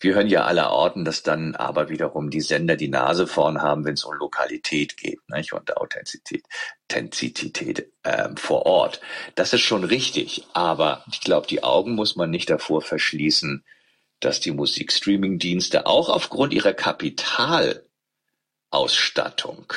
[0.00, 3.84] Wir hören ja aller Orten, dass dann aber wiederum die Sender die Nase vorn haben,
[3.84, 5.52] wenn es um Lokalität geht nicht?
[5.52, 6.44] und Authentizität,
[6.90, 9.00] Authentizität ähm, vor Ort.
[9.34, 13.64] Das ist schon richtig, aber ich glaube, die Augen muss man nicht davor verschließen,
[14.18, 17.86] dass die Musikstreaming-Dienste auch aufgrund ihrer Kapital
[18.70, 19.72] Ausstattung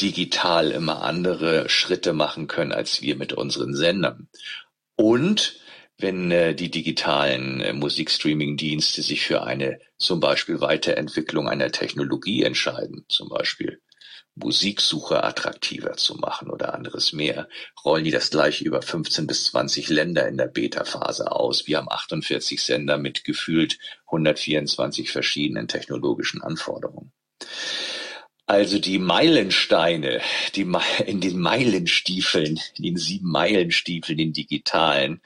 [0.00, 4.28] digital immer andere Schritte machen können als wir mit unseren Sendern.
[4.96, 5.60] Und
[5.98, 13.04] wenn äh, die digitalen äh, Musikstreaming-Dienste sich für eine zum Beispiel Weiterentwicklung einer Technologie entscheiden,
[13.08, 13.80] zum Beispiel
[14.34, 17.48] Musiksuche attraktiver zu machen oder anderes mehr,
[17.84, 21.68] rollen die das gleich über 15 bis 20 Länder in der Beta-Phase aus.
[21.68, 27.12] Wir haben 48 Sender mit gefühlt 124 verschiedenen technologischen Anforderungen.
[28.46, 30.20] Also die Meilensteine,
[30.54, 30.66] die
[31.06, 35.20] in den Meilenstiefeln, in den sieben Meilenstiefeln, den digitalen,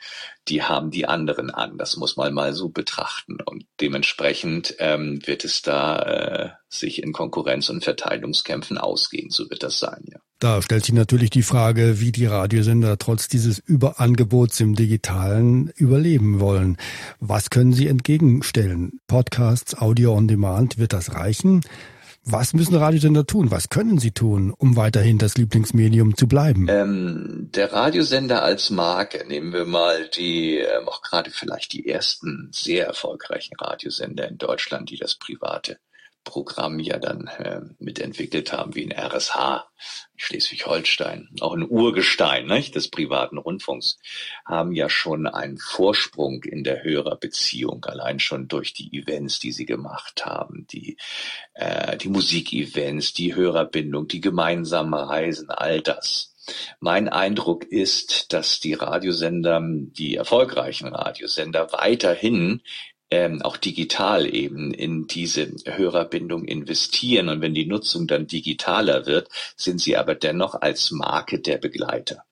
[0.47, 1.77] die haben die anderen an.
[1.79, 3.39] Das muss man mal so betrachten.
[3.45, 9.31] Und dementsprechend ähm, wird es da äh, sich in Konkurrenz- und Verteilungskämpfen ausgehen.
[9.31, 10.19] So wird das sein, ja.
[10.41, 16.39] Da stellt sich natürlich die Frage, wie die Radiosender trotz dieses Überangebots im Digitalen überleben
[16.39, 16.77] wollen.
[17.19, 19.01] Was können sie entgegenstellen?
[19.09, 21.63] Podcasts, Audio on Demand, wird das reichen?
[22.31, 23.51] Was müssen Radiosender tun?
[23.51, 26.67] Was können sie tun, um weiterhin das Lieblingsmedium zu bleiben?
[26.69, 32.51] Ähm, der Radiosender als Marke, nehmen wir mal die, ähm, auch gerade vielleicht die ersten
[32.53, 35.79] sehr erfolgreichen Radiosender in Deutschland, die das private
[36.25, 39.65] Programm ja dann äh, mitentwickelt haben, wie in RSH,
[40.17, 43.99] Schleswig-Holstein, auch ein Urgestein nicht, des privaten Rundfunks,
[44.45, 49.67] haben ja schon einen Vorsprung in der Hörerbeziehung, allein schon durch die Events, die sie
[49.67, 50.97] gemacht haben, die,
[51.55, 56.35] äh, die Musikevents, die Hörerbindung, die gemeinsamen Reisen, all das.
[56.81, 62.63] Mein Eindruck ist, dass die Radiosender, die erfolgreichen Radiosender weiterhin
[63.11, 67.29] ähm, auch digital eben in diese Hörerbindung investieren.
[67.29, 72.25] Und wenn die Nutzung dann digitaler wird, sind sie aber dennoch als Marke der Begleiter.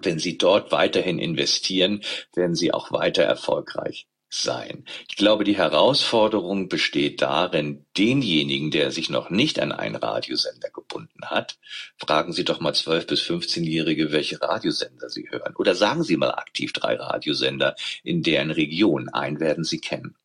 [0.00, 2.02] Wenn Sie dort weiterhin investieren,
[2.34, 4.84] werden Sie auch weiter erfolgreich sein.
[5.08, 11.26] Ich glaube, die Herausforderung besteht darin, denjenigen, der sich noch nicht an einen Radiosender gebunden
[11.26, 11.58] hat,
[11.98, 15.54] fragen Sie doch mal 12- bis 15-Jährige, welche Radiosender sie hören.
[15.56, 19.08] Oder sagen Sie mal aktiv drei Radiosender in deren Region.
[19.10, 20.16] Einen werden Sie kennen.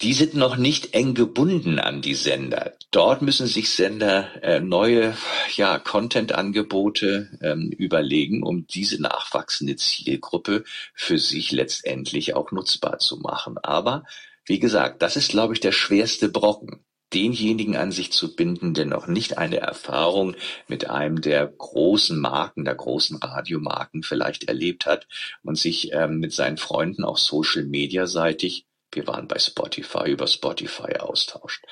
[0.00, 2.74] Die sind noch nicht eng gebunden an die Sender.
[2.92, 5.16] Dort müssen sich Sender äh, neue
[5.56, 10.62] ja, Content-Angebote ähm, überlegen, um diese nachwachsende Zielgruppe
[10.94, 13.58] für sich letztendlich auch nutzbar zu machen.
[13.58, 14.04] Aber
[14.44, 18.86] wie gesagt, das ist, glaube ich, der schwerste Brocken denjenigen an sich zu binden, der
[18.86, 20.36] noch nicht eine Erfahrung
[20.68, 25.08] mit einem der großen Marken, der großen Radiomarken vielleicht erlebt hat
[25.42, 30.26] und sich ähm, mit seinen Freunden auch Social Media seitig wir waren bei Spotify über
[30.26, 31.64] Spotify austauscht.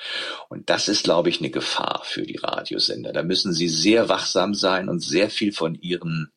[0.49, 3.13] Und das ist, glaube ich, eine Gefahr für die Radiosender.
[3.13, 6.31] Da müssen sie sehr wachsam sein und sehr viel von ihren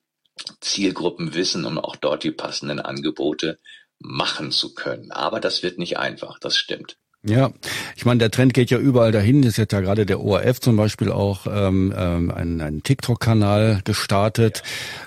[0.60, 3.58] Zielgruppen wissen, um auch dort die passenden Angebote
[3.98, 5.12] machen zu können.
[5.12, 6.96] Aber das wird nicht einfach, das stimmt.
[7.22, 7.52] Ja,
[7.96, 9.42] ich meine, der Trend geht ja überall dahin.
[9.42, 14.62] Ist jetzt ja gerade der ORF zum Beispiel auch ähm, ähm, einen, einen TikTok-Kanal gestartet.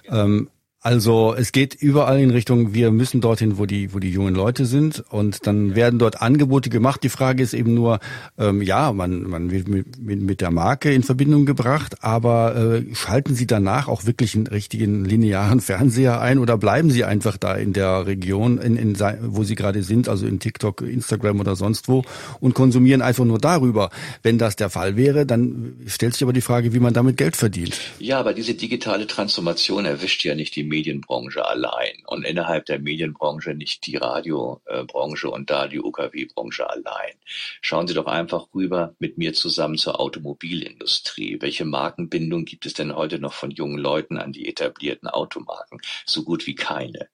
[0.05, 0.23] Ja.
[0.23, 0.49] Ähm,
[0.83, 4.65] also es geht überall in Richtung, wir müssen dorthin, wo die, wo die jungen Leute
[4.65, 7.01] sind und dann werden dort Angebote gemacht.
[7.03, 8.01] Die Frage ist eben nur,
[8.37, 12.95] ähm, ja, man, man wird mit, mit, mit der Marke in Verbindung gebracht, aber äh,
[12.95, 17.55] schalten Sie danach auch wirklich einen richtigen linearen Fernseher ein oder bleiben Sie einfach da
[17.55, 21.87] in der Region, in, in, wo Sie gerade sind, also in TikTok, Instagram oder sonst
[21.87, 22.03] wo
[22.41, 23.89] und konsumieren einfach nur darüber?
[24.21, 27.37] Wenn das der Fall wäre, dann stellt sich aber die Frage, wie man damit Geld
[27.37, 27.79] verdient.
[27.99, 33.53] Ja, aber diese digitale Transformation erwischt ja nicht die Medienbranche allein und innerhalb der Medienbranche
[33.53, 37.13] nicht die Radiobranche und da die UKW-Branche allein.
[37.61, 41.37] Schauen Sie doch einfach rüber mit mir zusammen zur Automobilindustrie.
[41.41, 45.79] Welche Markenbindung gibt es denn heute noch von jungen Leuten an die etablierten Automarken?
[46.07, 47.07] So gut wie keine.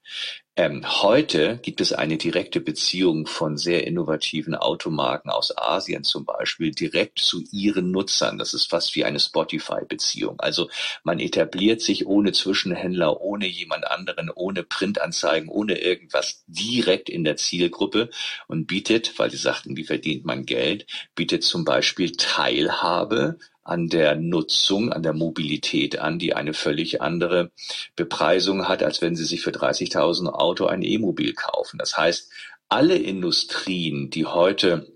[0.60, 6.72] Ähm, heute gibt es eine direkte Beziehung von sehr innovativen Automarken aus Asien zum Beispiel
[6.72, 8.38] direkt zu ihren Nutzern.
[8.38, 10.42] Das ist fast wie eine Spotify-Beziehung.
[10.42, 10.70] Also
[11.06, 17.38] man etabliert sich ohne Zwischenhändler, ohne jemand anderen, ohne Printanzeigen, ohne irgendwas direkt in der
[17.38, 18.10] Zielgruppe
[18.50, 24.16] und bietet, weil Sie sagten, wie verdient man Geld, bietet zum Beispiel Teilhabe an der
[24.16, 27.52] Nutzung, an der Mobilität an, die eine völlig andere
[27.96, 31.78] Bepreisung hat, als wenn Sie sich für 30.000 Auto ein E-Mobil kaufen.
[31.78, 32.32] Das heißt,
[32.68, 34.92] alle Industrien, die heute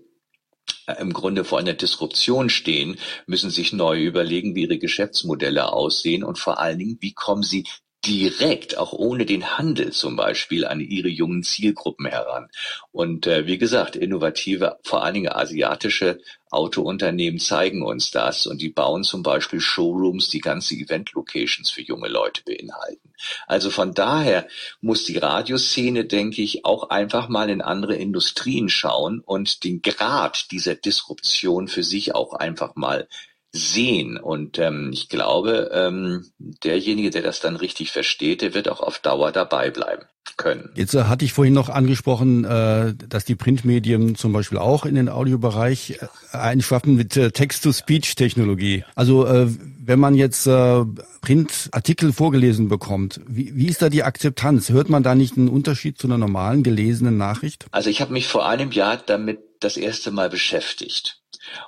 [0.86, 6.24] äh, im Grunde vor einer Disruption stehen, müssen sich neu überlegen, wie ihre Geschäftsmodelle aussehen
[6.24, 7.64] und vor allen Dingen, wie kommen sie
[8.06, 12.48] direkt, auch ohne den Handel zum Beispiel, an ihre jungen Zielgruppen heran.
[12.92, 18.68] Und äh, wie gesagt, innovative, vor allen Dingen asiatische Autounternehmen zeigen uns das und die
[18.68, 23.12] bauen zum Beispiel Showrooms, die ganze Event-Locations für junge Leute beinhalten.
[23.46, 24.46] Also von daher
[24.80, 30.50] muss die Radioszene, denke ich, auch einfach mal in andere Industrien schauen und den Grad
[30.52, 33.08] dieser Disruption für sich auch einfach mal
[33.54, 34.18] sehen.
[34.18, 38.98] Und ähm, ich glaube, ähm, derjenige, der das dann richtig versteht, der wird auch auf
[38.98, 40.02] Dauer dabei bleiben
[40.36, 40.70] können.
[40.74, 44.96] Jetzt äh, hatte ich vorhin noch angesprochen, äh, dass die Printmedien zum Beispiel auch in
[44.96, 48.84] den Audiobereich äh, einschaffen mit äh, Text-to-Speech-Technologie.
[48.96, 49.46] Also äh,
[49.86, 50.84] wenn man jetzt äh,
[51.20, 54.70] Printartikel vorgelesen bekommt, wie, wie ist da die Akzeptanz?
[54.70, 57.66] Hört man da nicht einen Unterschied zu einer normalen gelesenen Nachricht?
[57.70, 61.20] Also ich habe mich vor einem Jahr damit das erste Mal beschäftigt.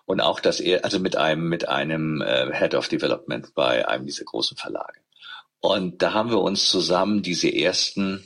[0.04, 4.06] Und auch, dass er, also mit einem, mit einem äh, Head of Development bei einem
[4.06, 5.00] dieser großen Verlage.
[5.60, 8.24] Und da haben wir uns zusammen diese ersten,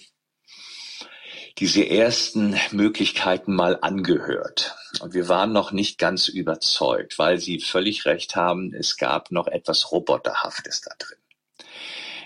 [1.58, 4.74] diese ersten Möglichkeiten mal angehört.
[5.00, 9.46] Und wir waren noch nicht ganz überzeugt, weil Sie völlig recht haben, es gab noch
[9.46, 11.18] etwas Roboterhaftes da drin.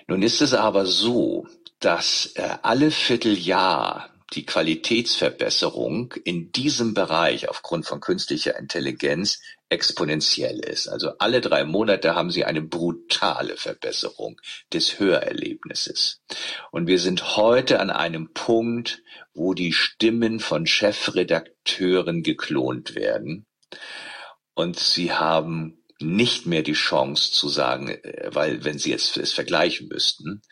[0.06, 1.46] Nun ist es aber so,
[1.80, 10.88] dass äh, alle Vierteljahr die Qualitätsverbesserung in diesem Bereich aufgrund von künstlicher Intelligenz exponentiell ist.
[10.88, 14.40] Also alle drei Monate haben sie eine brutale Verbesserung
[14.72, 16.22] des Hörerlebnisses.
[16.70, 19.02] Und wir sind heute an einem Punkt,
[19.34, 23.46] wo die Stimmen von Chefredakteuren geklont werden.
[24.54, 29.32] Und sie haben nicht mehr die Chance zu sagen, äh, weil wenn sie jetzt es
[29.32, 30.42] vergleichen müssten,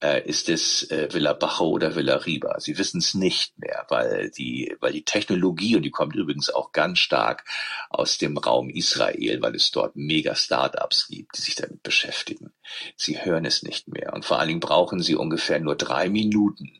[0.00, 2.60] ist es äh, Villa Bajo oder Villa Riba.
[2.60, 6.72] Sie wissen es nicht mehr, weil die, weil die Technologie, und die kommt übrigens auch
[6.72, 7.44] ganz stark
[7.90, 12.52] aus dem Raum Israel, weil es dort mega Startups gibt, die sich damit beschäftigen.
[12.96, 14.12] Sie hören es nicht mehr.
[14.12, 16.70] Und vor allen Dingen brauchen sie ungefähr nur drei Minuten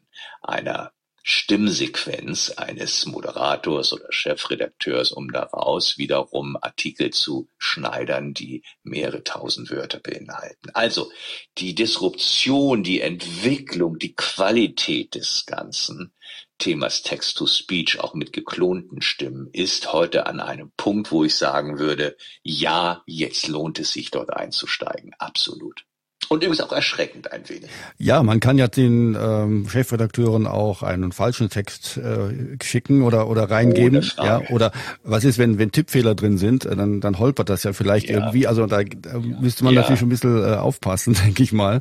[0.42, 9.70] einer Stimmsequenz eines Moderators oder Chefredakteurs, um daraus wiederum Artikel zu schneidern, die mehrere tausend
[9.70, 10.70] Wörter beinhalten.
[10.74, 11.11] Also
[11.59, 16.12] die Disruption, die Entwicklung, die Qualität des Ganzen
[16.59, 22.16] Themas Text-to-Speech auch mit geklonten Stimmen ist heute an einem Punkt, wo ich sagen würde,
[22.42, 25.14] ja, jetzt lohnt es sich dort einzusteigen.
[25.18, 25.88] Absolut.
[26.28, 27.70] Und übrigens auch erschreckend ein wenig.
[27.96, 33.50] Ja, man kann ja den ähm, Chefredakteuren auch einen falschen Text äh, schicken oder oder
[33.50, 34.04] reingeben.
[34.18, 34.72] Ja, oder
[35.04, 38.18] was ist, wenn wenn Tippfehler drin sind, äh, dann dann holpert das ja vielleicht ja.
[38.18, 38.46] irgendwie.
[38.46, 39.81] Also da, da müsste man ja.
[39.81, 41.81] natürlich ein bisschen äh, aufpassen, denke ich mal.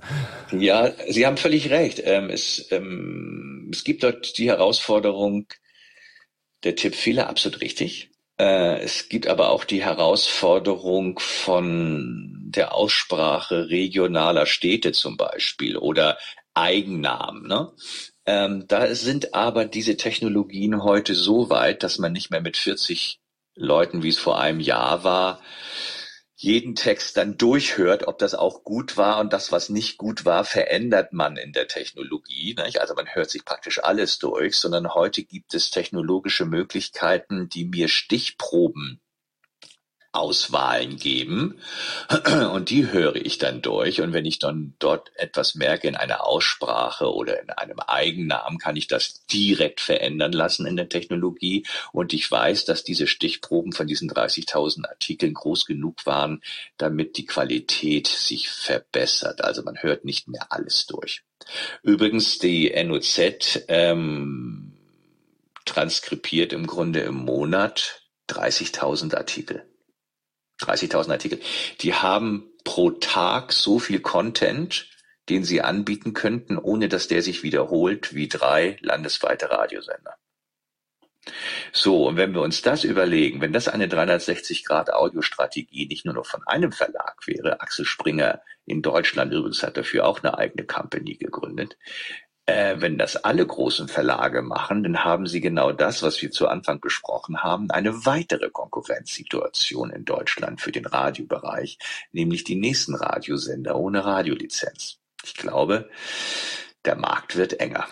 [0.51, 2.01] Ja, Sie haben völlig recht.
[2.05, 5.47] Ähm, es, ähm, es gibt dort die Herausforderung
[6.63, 8.11] der Tippfehler, absolut richtig.
[8.39, 16.17] Äh, es gibt aber auch die Herausforderung von der Aussprache regionaler Städte zum Beispiel oder
[16.53, 17.47] Eigennamen.
[17.47, 17.71] Ne?
[18.25, 23.19] Ähm, da sind aber diese Technologien heute so weit, dass man nicht mehr mit 40
[23.55, 25.41] Leuten, wie es vor einem Jahr war,
[26.39, 30.45] jeden Text dann durchhört, ob das auch gut war und das, was nicht gut war,
[30.45, 32.55] verändert man in der Technologie.
[32.63, 32.79] Nicht?
[32.79, 37.87] Also man hört sich praktisch alles durch, sondern heute gibt es technologische Möglichkeiten, die mir
[37.87, 39.01] Stichproben
[40.17, 41.59] Auswahlen geben
[42.51, 46.25] und die höre ich dann durch und wenn ich dann dort etwas merke in einer
[46.25, 52.13] Aussprache oder in einem Eigennamen, kann ich das direkt verändern lassen in der Technologie und
[52.13, 56.41] ich weiß, dass diese Stichproben von diesen 30.000 Artikeln groß genug waren,
[56.77, 59.43] damit die Qualität sich verbessert.
[59.43, 61.23] Also man hört nicht mehr alles durch.
[61.83, 64.73] Übrigens, die NOZ ähm,
[65.65, 69.63] transkribiert im Grunde im Monat 30.000 Artikel.
[70.59, 71.39] 30.000 Artikel.
[71.81, 74.87] Die haben pro Tag so viel Content
[75.29, 80.15] den sie anbieten könnten, ohne dass der sich wiederholt wie drei landesweite Radiosender.
[81.73, 86.41] So, und wenn wir uns das überlegen, wenn das eine 360-Grad-Audiostrategie nicht nur noch von
[86.47, 91.77] einem Verlag wäre, Axel Springer in Deutschland übrigens hat dafür auch eine eigene Company gegründet,
[92.47, 96.47] äh, wenn das alle großen Verlage machen, dann haben sie genau das, was wir zu
[96.47, 101.77] Anfang besprochen haben, eine weitere Konkurrenzsituation in Deutschland für den Radiobereich,
[102.11, 104.97] nämlich die nächsten Radiosender ohne Radiolizenz.
[105.23, 105.89] Ich glaube,
[106.85, 107.85] der Markt wird enger.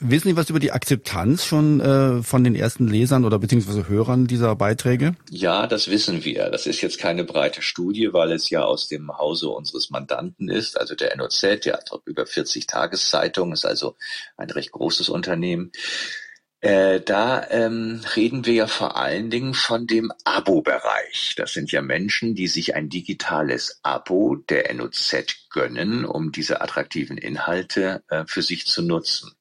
[0.00, 4.28] Wissen Sie was über die Akzeptanz schon äh, von den ersten Lesern oder beziehungsweise Hörern
[4.28, 5.16] dieser Beiträge?
[5.30, 6.50] Ja, das wissen wir.
[6.50, 10.78] Das ist jetzt keine breite Studie, weil es ja aus dem Hause unseres Mandanten ist,
[10.78, 13.96] also der NOZ, der hat über 40 Tageszeitungen, ist also
[14.36, 15.72] ein recht großes Unternehmen.
[16.60, 21.34] Äh, da ähm, reden wir ja vor allen Dingen von dem Abo-Bereich.
[21.36, 25.14] Das sind ja Menschen, die sich ein digitales Abo der NOZ
[25.50, 29.32] gönnen, um diese attraktiven Inhalte äh, für sich zu nutzen.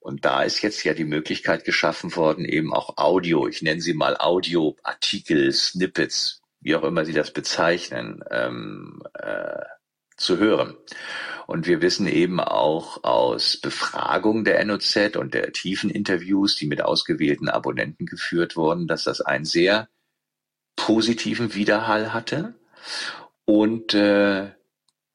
[0.00, 3.94] Und da ist jetzt ja die Möglichkeit geschaffen worden, eben auch Audio, ich nenne sie
[3.94, 9.62] mal Audioartikel, Snippets, wie auch immer Sie das bezeichnen, ähm, äh,
[10.16, 10.76] zu hören.
[11.46, 16.82] Und wir wissen eben auch aus Befragungen der NOZ und der tiefen Interviews, die mit
[16.82, 19.88] ausgewählten Abonnenten geführt wurden, dass das einen sehr
[20.76, 22.54] positiven Widerhall hatte
[23.44, 24.50] und äh,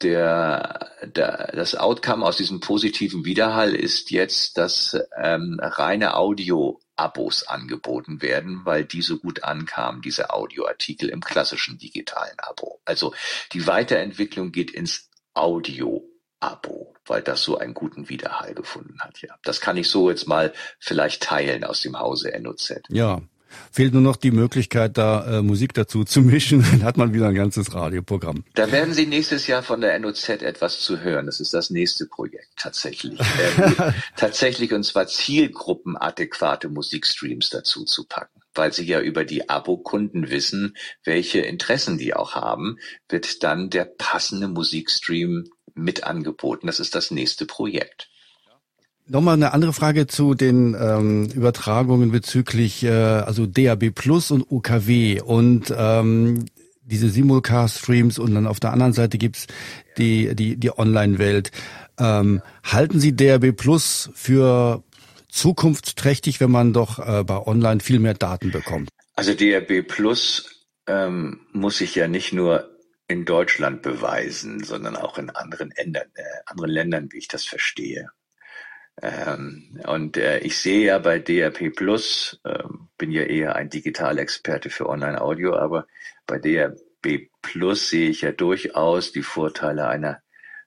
[0.04, 8.22] der, der, das Outcome aus diesem positiven Widerhall ist jetzt, dass ähm, reine Audio-Abos angeboten
[8.22, 12.80] werden, weil die so gut ankamen, diese Audioartikel im klassischen digitalen Abo.
[12.86, 13.13] Also
[13.54, 19.22] die Weiterentwicklung geht ins Audio-Abo, weil das so einen guten Widerhall gefunden hat.
[19.22, 22.82] Ja, das kann ich so jetzt mal vielleicht teilen aus dem Hause NOZ.
[22.89, 23.22] Ja,
[23.72, 27.28] Fehlt nur noch die Möglichkeit, da äh, Musik dazu zu mischen, dann hat man wieder
[27.28, 28.44] ein ganzes Radioprogramm.
[28.54, 31.26] Da werden Sie nächstes Jahr von der NOZ etwas zu hören.
[31.26, 33.20] Das ist das nächste Projekt tatsächlich.
[33.58, 38.42] äh, tatsächlich und zwar zielgruppenadäquate Musikstreams dazu zu packen.
[38.56, 42.78] Weil Sie ja über die Abo-Kunden wissen, welche Interessen die auch haben,
[43.10, 46.68] wird dann der passende Musikstream mit angeboten.
[46.68, 48.10] Das ist das nächste Projekt.
[49.06, 55.22] Nochmal eine andere Frage zu den ähm, Übertragungen bezüglich äh, also DAB Plus und UKW
[55.22, 56.46] und ähm,
[56.86, 59.48] diese Simulcast-Streams und dann auf der anderen Seite gibt's
[59.98, 61.52] die, die, die Online-Welt.
[62.00, 64.84] Ähm, halten Sie DAB Plus für
[65.30, 68.89] zukunftsträchtig, wenn man doch äh, bei Online viel mehr Daten bekommt?
[69.16, 72.70] Also DAB Plus ähm, muss sich ja nicht nur
[73.08, 78.10] in Deutschland beweisen, sondern auch in anderen, Ländern, äh, anderen Ländern, wie ich das verstehe.
[79.01, 82.63] Ähm, und äh, ich sehe ja bei DRP Plus, äh,
[82.97, 85.88] bin ja eher ein Digitalexperte für Online-Audio, aber
[86.27, 90.21] bei DRP Plus sehe ich ja durchaus die Vorteile einer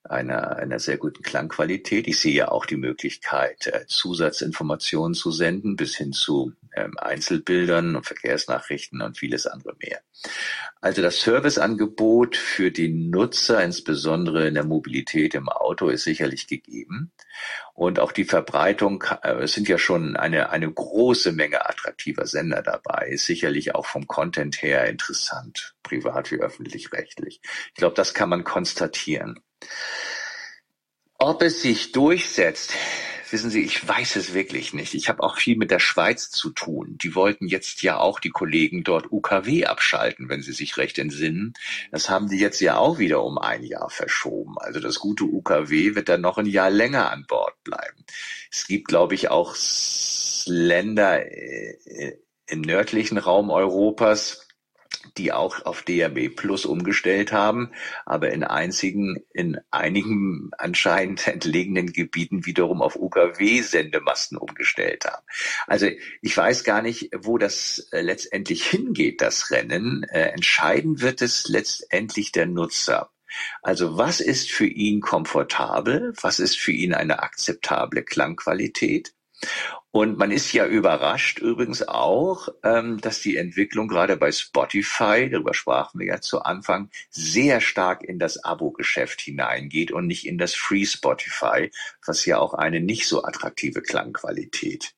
[0.08, 2.06] einer, einer sehr guten Klangqualität.
[2.06, 6.52] Ich sehe ja auch die Möglichkeit, äh, Zusatzinformationen zu senden, bis hin zu
[6.96, 10.00] Einzelbildern und Verkehrsnachrichten und vieles andere mehr.
[10.80, 17.12] Also das Serviceangebot für die Nutzer, insbesondere in der Mobilität im Auto, ist sicherlich gegeben.
[17.74, 22.62] Und auch die Verbreitung, äh, es sind ja schon eine, eine große Menge attraktiver Sender
[22.62, 27.40] dabei, ist sicherlich auch vom Content her interessant, privat wie öffentlich-rechtlich.
[27.68, 29.40] Ich glaube, das kann man konstatieren.
[31.18, 32.74] Ob es sich durchsetzt,
[33.32, 34.94] wissen Sie, ich weiß es wirklich nicht.
[34.94, 36.98] Ich habe auch viel mit der Schweiz zu tun.
[37.02, 41.54] Die wollten jetzt ja auch die Kollegen dort UKW abschalten, wenn Sie sich recht entsinnen.
[41.90, 44.56] Das haben die jetzt ja auch wieder um ein Jahr verschoben.
[44.58, 48.04] Also das gute UKW wird dann noch ein Jahr länger an Bord bleiben.
[48.50, 49.54] Es gibt, glaube ich, auch
[50.46, 54.45] Länder äh, im nördlichen Raum Europas,
[55.16, 57.70] die auch auf DAB Plus umgestellt haben,
[58.04, 65.24] aber in einzigen, in einigen anscheinend entlegenen Gebieten wiederum auf UKW-Sendemasten umgestellt haben.
[65.66, 65.88] Also
[66.22, 70.04] ich weiß gar nicht, wo das äh, letztendlich hingeht, das Rennen.
[70.04, 73.10] Äh, entscheiden wird es letztendlich der Nutzer.
[73.62, 76.12] Also was ist für ihn komfortabel?
[76.20, 79.12] Was ist für ihn eine akzeptable Klangqualität?
[79.96, 85.54] Und man ist ja überrascht übrigens auch, ähm, dass die Entwicklung gerade bei Spotify, darüber
[85.54, 90.54] sprachen wir ja zu Anfang, sehr stark in das Abo-Geschäft hineingeht und nicht in das
[90.54, 91.70] Free Spotify,
[92.04, 94.92] was ja auch eine nicht so attraktive Klangqualität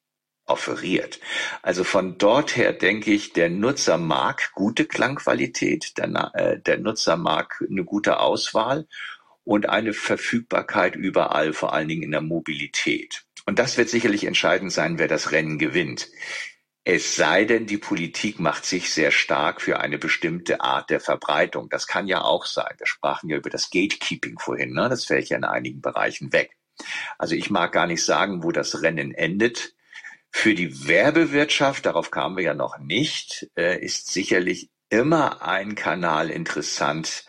[0.46, 1.20] offeriert.
[1.62, 7.16] Also von dort her denke ich, der Nutzer mag gute Klangqualität, der, äh, der Nutzer
[7.16, 8.88] mag eine gute Auswahl
[9.44, 13.27] und eine Verfügbarkeit überall, vor allen Dingen in der Mobilität.
[13.48, 16.10] Und das wird sicherlich entscheidend sein, wer das Rennen gewinnt.
[16.84, 21.70] Es sei denn, die Politik macht sich sehr stark für eine bestimmte Art der Verbreitung.
[21.70, 22.74] Das kann ja auch sein.
[22.76, 24.74] Wir sprachen ja über das Gatekeeping vorhin.
[24.74, 24.90] Ne?
[24.90, 26.58] Das fällt ja in einigen Bereichen weg.
[27.16, 29.72] Also ich mag gar nicht sagen, wo das Rennen endet.
[30.30, 36.28] Für die Werbewirtschaft, darauf kamen wir ja noch nicht, äh, ist sicherlich immer ein Kanal
[36.28, 37.24] interessant,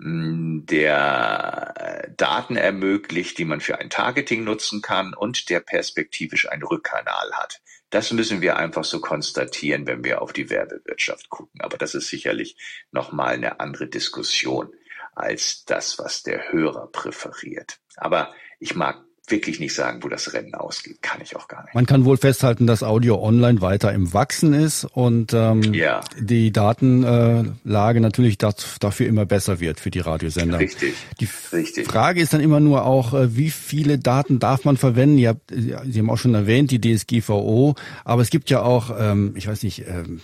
[0.00, 6.62] der äh, Daten ermöglicht, die man für ein Targeting nutzen kann und der perspektivisch einen
[6.62, 7.60] Rückkanal hat.
[7.90, 11.60] Das müssen wir einfach so konstatieren, wenn wir auf die Werbewirtschaft gucken.
[11.62, 12.56] Aber das ist sicherlich
[12.92, 14.72] nochmal eine andere Diskussion
[15.14, 17.78] als das, was der Hörer präferiert.
[17.96, 21.02] Aber ich mag wirklich nicht sagen, wo das Rennen ausgeht.
[21.02, 21.74] Kann ich auch gar nicht.
[21.74, 26.00] Man kann wohl festhalten, dass Audio online weiter im Wachsen ist und ähm, ja.
[26.18, 30.58] die Datenlage natürlich dafür immer besser wird für die Radiosender.
[30.58, 30.94] Richtig.
[31.20, 31.86] Die Richtig.
[31.86, 35.18] Frage ist dann immer nur auch, äh, wie viele Daten darf man verwenden?
[35.18, 37.74] Ihr habt, Sie haben auch schon erwähnt, die DSGVO,
[38.04, 40.20] aber es gibt ja auch, ähm, ich weiß nicht, ähm,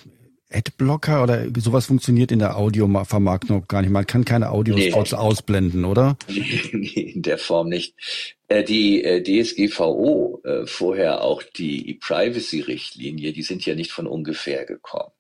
[0.54, 3.90] Adblocker oder sowas funktioniert in der Audiovermarktung gar nicht.
[3.90, 5.18] Man kann keine Audiospots nee.
[5.18, 6.16] ausblenden, oder?
[6.72, 7.94] Nee, in der Form nicht.
[8.48, 14.64] Äh, die äh, DSGVO, äh, vorher auch die E-Privacy-Richtlinie, die sind ja nicht von ungefähr
[14.64, 15.10] gekommen.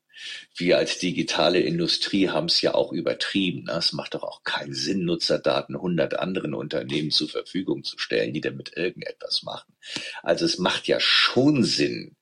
[0.56, 3.64] Wir als digitale Industrie haben es ja auch übertrieben.
[3.64, 3.72] Ne?
[3.72, 8.40] Es macht doch auch keinen Sinn, Nutzerdaten 100 anderen Unternehmen zur Verfügung zu stellen, die
[8.40, 9.74] damit irgendetwas machen.
[10.22, 12.16] Also es macht ja schon Sinn,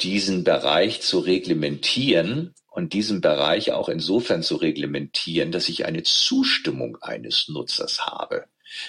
[0.00, 6.98] diesen Bereich zu reglementieren und diesen Bereich auch insofern zu reglementieren, dass ich eine Zustimmung
[7.00, 8.46] eines Nutzers habe,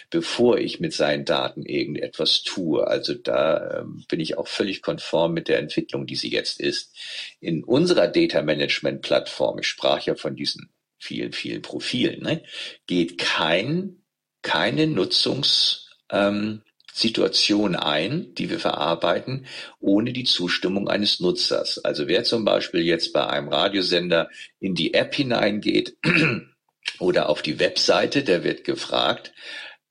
[0.09, 2.87] bevor ich mit seinen Daten irgendetwas tue.
[2.87, 6.95] Also da ähm, bin ich auch völlig konform mit der Entwicklung, die sie jetzt ist.
[7.39, 12.43] In unserer Data Management Plattform, ich sprach ja von diesen vielen, vielen Profilen, ne,
[12.87, 14.01] geht kein,
[14.41, 16.63] keine Nutzungs, ähm,
[16.95, 19.47] Situation ein, die wir verarbeiten,
[19.81, 21.83] ohne die Zustimmung eines Nutzers.
[21.83, 24.29] Also wer zum Beispiel jetzt bei einem Radiosender
[24.61, 25.97] in die App hineingeht
[26.99, 29.33] oder auf die Webseite, der wird gefragt,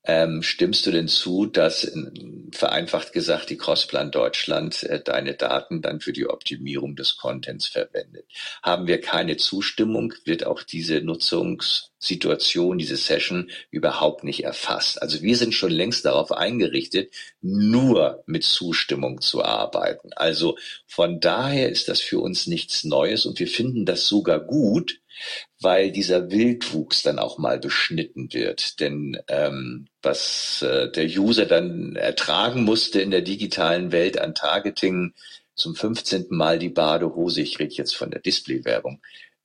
[0.05, 5.81] ähm, stimmst du denn zu, dass in, vereinfacht gesagt die Crossplan Deutschland äh, deine Daten
[5.81, 8.25] dann für die Optimierung des Contents verwendet?
[8.61, 15.01] Haben wir keine Zustimmung, wird auch diese Nutzungssituation, diese Session überhaupt nicht erfasst.
[15.01, 20.11] Also wir sind schon längst darauf eingerichtet, nur mit Zustimmung zu arbeiten.
[20.15, 24.99] Also von daher ist das für uns nichts Neues und wir finden das sogar gut,
[25.61, 28.79] weil dieser Wildwuchs dann auch mal beschnitten wird.
[28.79, 35.13] Denn ähm, was äh, der User dann ertragen musste in der digitalen Welt an Targeting
[35.55, 36.27] zum 15.
[36.29, 39.01] Mal die Badehose, ich rede jetzt von der Display-Werbung,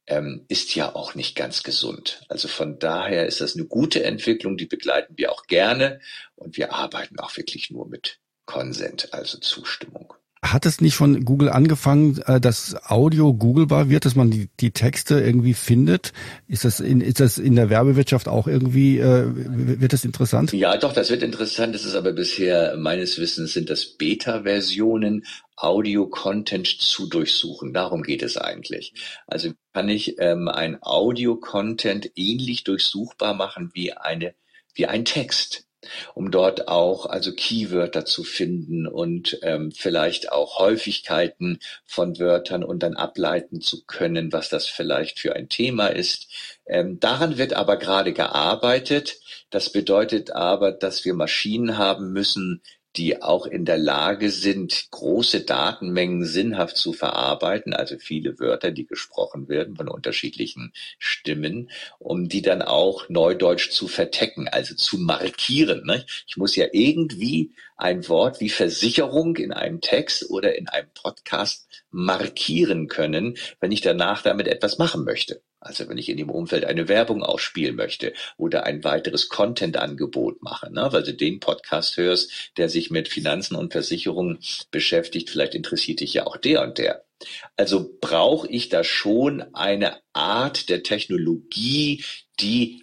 [0.07, 2.23] ähm, ist ja auch nicht ganz gesund.
[2.29, 6.01] Also von daher ist das eine gute Entwicklung, die begleiten wir auch gerne
[6.35, 10.15] und wir arbeiten auch wirklich nur mit Consent, also Zustimmung.
[10.43, 14.71] Hat es nicht von Google angefangen, äh, dass Audio googlebar wird, dass man die, die
[14.71, 16.15] Texte irgendwie findet?
[16.49, 20.53] Ist das in, ist das in der Werbewirtschaft auch irgendwie, äh, wird das interessant?
[20.55, 21.75] Ja, doch, das wird interessant.
[21.75, 25.27] Das ist aber bisher, meines Wissens, sind das Beta-Versionen,
[25.57, 27.75] Audio-Content zu durchsuchen.
[27.75, 28.95] Darum geht es eigentlich.
[29.27, 34.35] Also kann ich ähm, ein Audio-Content ähnlich durchsuchbar machen wie eine,
[34.75, 35.67] wie ein Text
[36.15, 42.83] um dort auch also Keywörter zu finden und ähm, vielleicht auch Häufigkeiten von Wörtern und
[42.83, 46.29] dann ableiten zu können, was das vielleicht für ein Thema ist.
[46.67, 49.21] Ähm, daran wird aber gerade gearbeitet.
[49.51, 52.63] Das bedeutet aber, dass wir Maschinen haben müssen,
[53.01, 58.85] die auch in der Lage sind, große Datenmengen sinnhaft zu verarbeiten, also viele Wörter, die
[58.85, 65.87] gesprochen werden von unterschiedlichen Stimmen, um die dann auch neudeutsch zu vertecken, also zu markieren.
[65.87, 66.05] Ne?
[66.27, 71.67] Ich muss ja irgendwie ein Wort wie Versicherung in einem Text oder in einem Podcast
[71.91, 75.43] markieren können, wenn ich danach damit etwas machen möchte.
[75.61, 80.73] Also wenn ich in dem Umfeld eine Werbung ausspielen möchte oder ein weiteres Content-Angebot mache,
[80.73, 80.89] ne?
[80.91, 84.39] weil du den Podcast hörst, der sich mit Finanzen und Versicherungen
[84.71, 87.05] beschäftigt, vielleicht interessiert dich ja auch der und der.
[87.57, 92.05] Also brauche ich da schon eine Art der Technologie,
[92.41, 92.83] die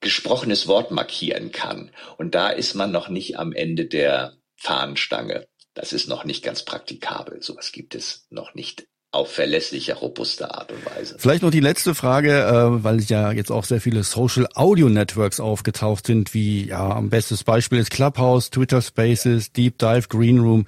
[0.00, 1.90] gesprochenes Wort markieren kann.
[2.16, 5.46] Und da ist man noch nicht am Ende der Fahnenstange.
[5.78, 7.40] Das ist noch nicht ganz praktikabel.
[7.40, 11.16] Sowas gibt es noch nicht auf verlässliche, robuste Art und Weise.
[11.18, 15.40] Vielleicht noch die letzte Frage, äh, weil ja jetzt auch sehr viele Social Audio Networks
[15.40, 20.66] aufgetaucht sind, wie ja am bestes Beispiel ist Clubhouse, Twitter Spaces, Deep Dive, Green Room.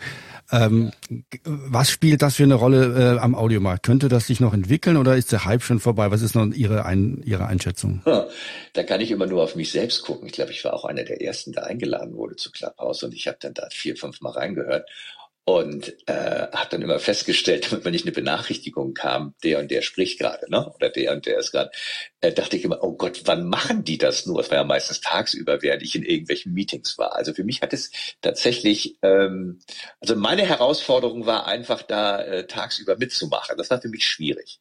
[0.52, 0.90] Ähm,
[1.44, 3.84] was spielt das für eine Rolle äh, am Audiomarkt?
[3.84, 6.10] Könnte das sich noch entwickeln oder ist der Hype schon vorbei?
[6.10, 8.02] Was ist noch Ihre, Ein Ihre Einschätzung?
[8.72, 10.26] Da kann ich immer nur auf mich selbst gucken.
[10.26, 13.28] Ich glaube, ich war auch einer der ersten, der eingeladen wurde zu Clubhouse und ich
[13.28, 14.88] habe dann da vier, fünf Mal reingehört
[15.58, 20.18] und äh, habe dann immer festgestellt, wenn nicht eine Benachrichtigung kam, der und der spricht
[20.18, 20.72] gerade, ne?
[20.74, 21.70] oder der und der ist gerade,
[22.20, 24.40] äh, dachte ich immer, oh Gott, wann machen die das nur?
[24.40, 27.16] Es war ja meistens tagsüber, während ich in irgendwelchen Meetings war.
[27.16, 27.90] Also für mich hat es
[28.20, 29.60] tatsächlich, ähm,
[30.00, 33.56] also meine Herausforderung war einfach da äh, tagsüber mitzumachen.
[33.56, 34.60] Das war für mich schwierig.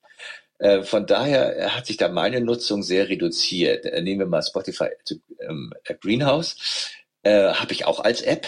[0.60, 3.86] Äh, von daher hat sich da meine Nutzung sehr reduziert.
[3.86, 4.90] Äh, nehmen wir mal Spotify
[5.40, 6.92] ähm, Greenhouse.
[7.24, 8.48] Äh, Habe ich auch als App.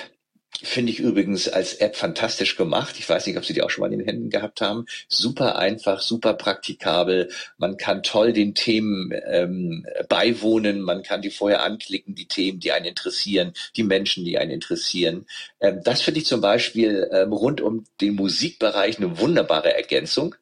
[0.63, 2.95] Finde ich übrigens als App fantastisch gemacht.
[2.99, 4.85] Ich weiß nicht, ob Sie die auch schon mal in den Händen gehabt haben.
[5.07, 7.29] Super einfach, super praktikabel.
[7.57, 10.81] Man kann toll den Themen ähm, beiwohnen.
[10.81, 15.25] Man kann die vorher anklicken, die Themen, die einen interessieren, die Menschen, die einen interessieren.
[15.61, 20.35] Ähm, das finde ich zum Beispiel ähm, rund um den Musikbereich eine wunderbare Ergänzung.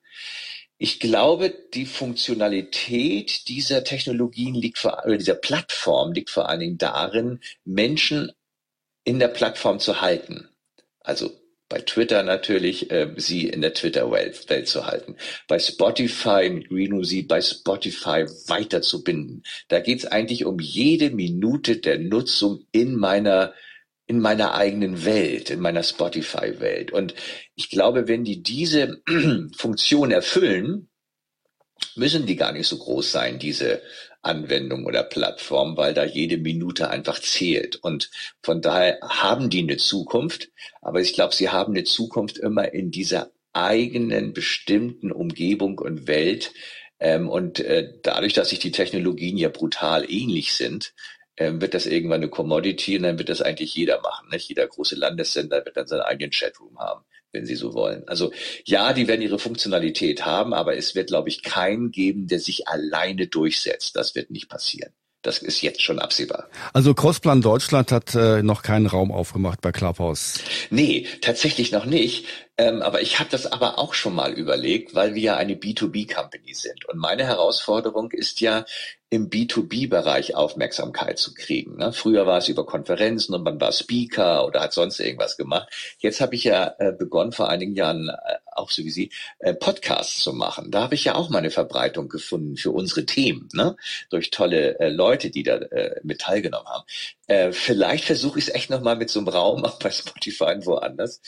[0.82, 6.78] Ich glaube, die Funktionalität dieser Technologien liegt vor, oder dieser Plattform liegt vor allen Dingen
[6.78, 8.32] darin, Menschen
[9.04, 10.50] in der Plattform zu halten.
[11.02, 11.32] Also
[11.70, 15.16] bei Twitter natürlich, äh, sie in der Twitter-Welt Welt zu halten.
[15.48, 19.44] Bei Spotify mit Greeno sie bei Spotify weiter zu binden.
[19.68, 23.54] Da geht es eigentlich um jede Minute der Nutzung in meiner
[24.08, 26.92] in meiner eigenen Welt, in meiner Spotify-Welt.
[26.92, 27.14] Und
[27.54, 29.04] ich glaube, wenn die diese
[29.56, 30.90] Funktion erfüllen,
[31.96, 33.84] müssen die gar nicht so groß sein, diese
[34.22, 37.78] Anwendung oder Plattform, weil da jede Minute einfach zählt.
[37.78, 38.12] Und
[38.42, 40.50] von daher haben die eine Zukunft,
[40.82, 46.54] aber ich glaube, sie haben eine Zukunft immer in dieser eigenen bestimmten Umgebung und Welt.
[47.00, 50.94] Ähm, und äh, dadurch, dass sich die Technologien ja brutal ähnlich sind,
[51.38, 54.30] ähm, wird das irgendwann eine Commodity und dann wird das eigentlich jeder machen.
[54.30, 54.50] Nicht?
[54.50, 58.08] Jeder große Landessender wird dann seinen eigenen Chatroom haben wenn Sie so wollen.
[58.08, 58.32] Also
[58.66, 62.68] ja, die werden ihre Funktionalität haben, aber es wird, glaube ich, keinen geben, der sich
[62.68, 63.96] alleine durchsetzt.
[63.96, 64.94] Das wird nicht passieren.
[65.22, 66.48] Das ist jetzt schon absehbar.
[66.72, 70.40] Also Crossplan Deutschland hat äh, noch keinen Raum aufgemacht bei Clubhouse.
[70.70, 72.26] Nee, tatsächlich noch nicht.
[72.58, 76.54] Ähm, aber ich habe das aber auch schon mal überlegt, weil wir ja eine B2B-Company
[76.54, 76.86] sind.
[76.88, 78.66] Und meine Herausforderung ist ja,
[79.10, 81.78] im B2B-Bereich Aufmerksamkeit zu kriegen.
[81.78, 81.92] Ne?
[81.94, 85.68] Früher war es über Konferenzen und man war Speaker oder hat sonst irgendwas gemacht.
[85.98, 89.54] Jetzt habe ich ja äh, begonnen, vor einigen Jahren, äh, auch so wie Sie, äh,
[89.54, 90.72] Podcasts zu machen.
[90.72, 93.76] Da habe ich ja auch meine Verbreitung gefunden für unsere Themen, ne?
[94.10, 96.84] durch tolle äh, Leute, die da äh, mit teilgenommen haben.
[97.28, 100.66] Äh, vielleicht versuche ich es echt nochmal mit so einem Raum, auch bei Spotify und
[100.66, 101.22] woanders,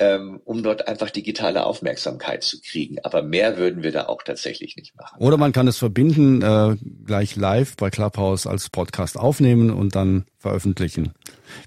[0.00, 2.96] ähm, um dort einfach digitale Aufmerksamkeit zu kriegen.
[3.04, 5.18] Aber mehr würden wir da auch tatsächlich nicht machen.
[5.20, 10.24] Oder man kann es verbinden, äh, gleich live bei Clubhouse als Podcast aufnehmen und dann
[10.38, 11.12] veröffentlichen.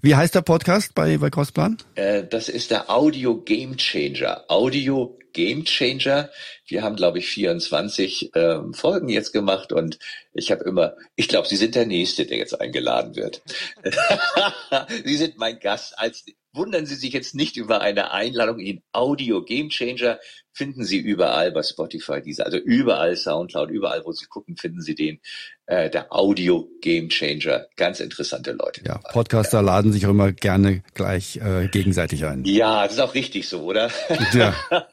[0.02, 1.78] Wie heißt der Podcast bei, bei Crossplan?
[1.94, 4.46] Äh, das ist der Audio Game Changer.
[4.48, 6.30] Audio Game Changer.
[6.66, 10.00] Wir haben, glaube ich, 24 ähm, Folgen jetzt gemacht und
[10.34, 13.44] ich habe immer, ich glaube, Sie sind der Nächste, der jetzt eingeladen wird.
[15.06, 19.44] Sie sind mein Gast als Wundern Sie sich jetzt nicht über eine Einladung in Audio
[19.44, 20.20] Game Changer.
[20.52, 24.94] Finden Sie überall bei Spotify diese, also überall Soundcloud, überall, wo Sie gucken, finden Sie
[24.94, 25.20] den.
[25.66, 27.68] Äh, der Audio Game Changer.
[27.76, 28.82] Ganz interessante Leute.
[28.86, 29.00] Ja.
[29.12, 29.62] Podcaster ja.
[29.62, 32.44] laden sich auch immer gerne gleich äh, gegenseitig ein.
[32.46, 33.90] Ja, das ist auch richtig so, oder?
[34.34, 34.54] Ja.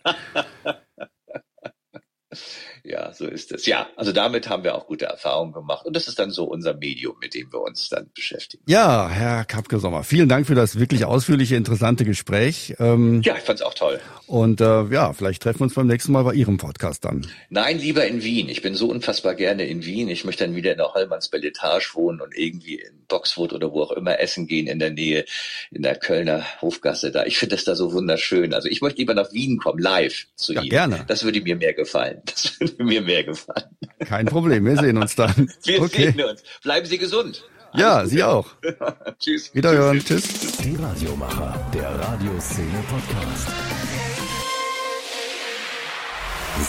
[2.91, 3.67] Ja, so ist es.
[3.67, 5.87] Ja, also damit haben wir auch gute Erfahrungen gemacht.
[5.87, 8.65] Und das ist dann so unser Medium, mit dem wir uns dann beschäftigen.
[8.67, 12.75] Ja, Herr Kapke-Sommer, vielen Dank für das wirklich ausführliche, interessante Gespräch.
[12.81, 14.01] Ähm, ja, ich fand es auch toll.
[14.27, 17.25] Und äh, ja, vielleicht treffen wir uns beim nächsten Mal bei Ihrem Podcast dann.
[17.49, 18.49] Nein, lieber in Wien.
[18.49, 20.09] Ich bin so unfassbar gerne in Wien.
[20.09, 23.83] Ich möchte dann wieder in der Hollmanns Belletage wohnen und irgendwie in Boxwood oder wo
[23.83, 25.25] auch immer essen gehen in der Nähe,
[25.71, 27.25] in der Kölner Hofgasse da.
[27.25, 28.53] Ich finde das da so wunderschön.
[28.53, 30.71] Also ich möchte lieber nach Wien kommen, live zu ja, Ihnen.
[30.71, 31.05] Gerne.
[31.07, 32.23] Das würde mir mehr gefallen.
[32.25, 33.65] Das würde mir mehr gefallen.
[34.01, 35.51] Kein Problem, wir sehen uns dann.
[35.65, 36.13] Wir okay.
[36.13, 36.43] sehen uns.
[36.63, 37.45] Bleiben Sie gesund.
[37.73, 38.09] Alles ja, Gute.
[38.09, 38.47] Sie auch.
[39.19, 39.55] Tschüss.
[39.55, 40.01] Wiederhören.
[40.01, 40.23] Tschüss.
[40.25, 40.57] Tschüss.
[40.59, 43.49] Die Radiomacher, der Radioszene Podcast.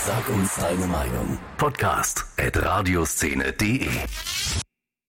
[0.05, 1.37] Sag uns deine Meinung.
[1.57, 3.89] Podcast at radioszene.de